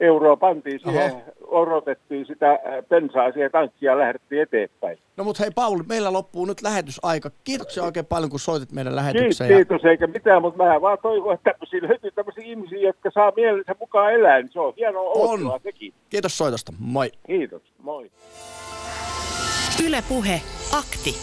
[0.00, 1.22] euroa pantiin siihen, Oho.
[1.46, 4.98] odotettiin sitä pensaa siihen tankkia ja lähdettiin eteenpäin.
[5.16, 7.30] No mutta hei Pauli, meillä loppuu nyt lähetysaika.
[7.44, 9.54] Kiitoksia oikein paljon, kun soitit meidän lähetykseen.
[9.54, 9.90] Kiitos, ja...
[9.90, 14.14] eikä mitään, mutta mä vaan toivon, että tämmöisiä löytyy tämmöisiä ihmisiä, jotka saa mielensä mukaan
[14.14, 15.60] elää, niin se on hienoa on.
[15.62, 15.92] sekin.
[16.10, 17.10] Kiitos soitosta, moi.
[17.26, 18.10] Kiitos, moi.
[19.84, 21.14] Ylepuhe akti.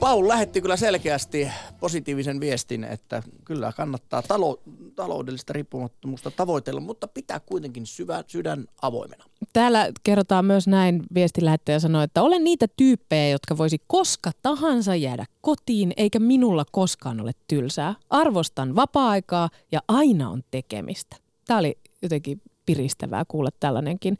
[0.00, 1.48] Paul lähetti kyllä selkeästi
[1.80, 4.62] positiivisen viestin, että kyllä kannattaa talo,
[4.94, 9.24] taloudellista riippumattomuutta tavoitella, mutta pitää kuitenkin syvä, sydän avoimena.
[9.52, 15.24] Täällä kerrotaan myös näin, viestilähettäjä sanoi, että olen niitä tyyppejä, jotka voisi koska tahansa jäädä
[15.40, 17.94] kotiin, eikä minulla koskaan ole tylsää.
[18.10, 21.16] Arvostan vapaa-aikaa ja aina on tekemistä.
[21.46, 24.18] Tämä oli jotenkin piristävää kuulla tällainenkin.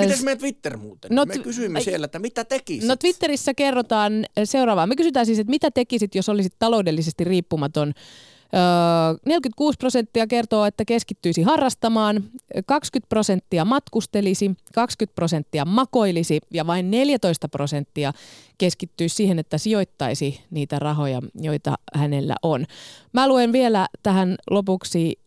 [0.00, 1.10] Miten meidän Twitter muuten?
[1.14, 2.88] No, Me kysyimme siellä, että mitä tekisit?
[2.88, 4.86] No Twitterissä kerrotaan seuraavaa.
[4.86, 7.94] Me kysytään siis, että mitä tekisit, jos olisit taloudellisesti riippumaton
[9.26, 12.24] 46 prosenttia kertoo, että keskittyisi harrastamaan,
[12.66, 18.12] 20 prosenttia matkustelisi, 20 prosenttia makoilisi ja vain 14 prosenttia
[18.58, 22.66] keskittyisi siihen, että sijoittaisi niitä rahoja, joita hänellä on.
[23.12, 25.18] Mä luen vielä tähän lopuksi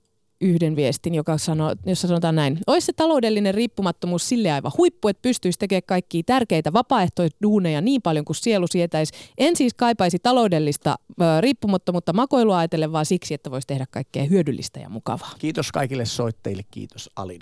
[0.41, 2.59] yhden viestin, joka sanoo, jossa sanotaan näin.
[2.67, 8.25] Olisi se taloudellinen riippumattomuus sille aivan huippu, että pystyisi tekemään kaikkia tärkeitä vapaaehtoisduuneja niin paljon
[8.25, 9.13] kuin sielu sietäisi.
[9.37, 14.79] En siis kaipaisi taloudellista ö, riippumattomuutta makoilua ajatellen, vaan siksi, että voisi tehdä kaikkea hyödyllistä
[14.79, 15.33] ja mukavaa.
[15.39, 16.63] Kiitos kaikille soitteille.
[16.71, 17.41] Kiitos Alina.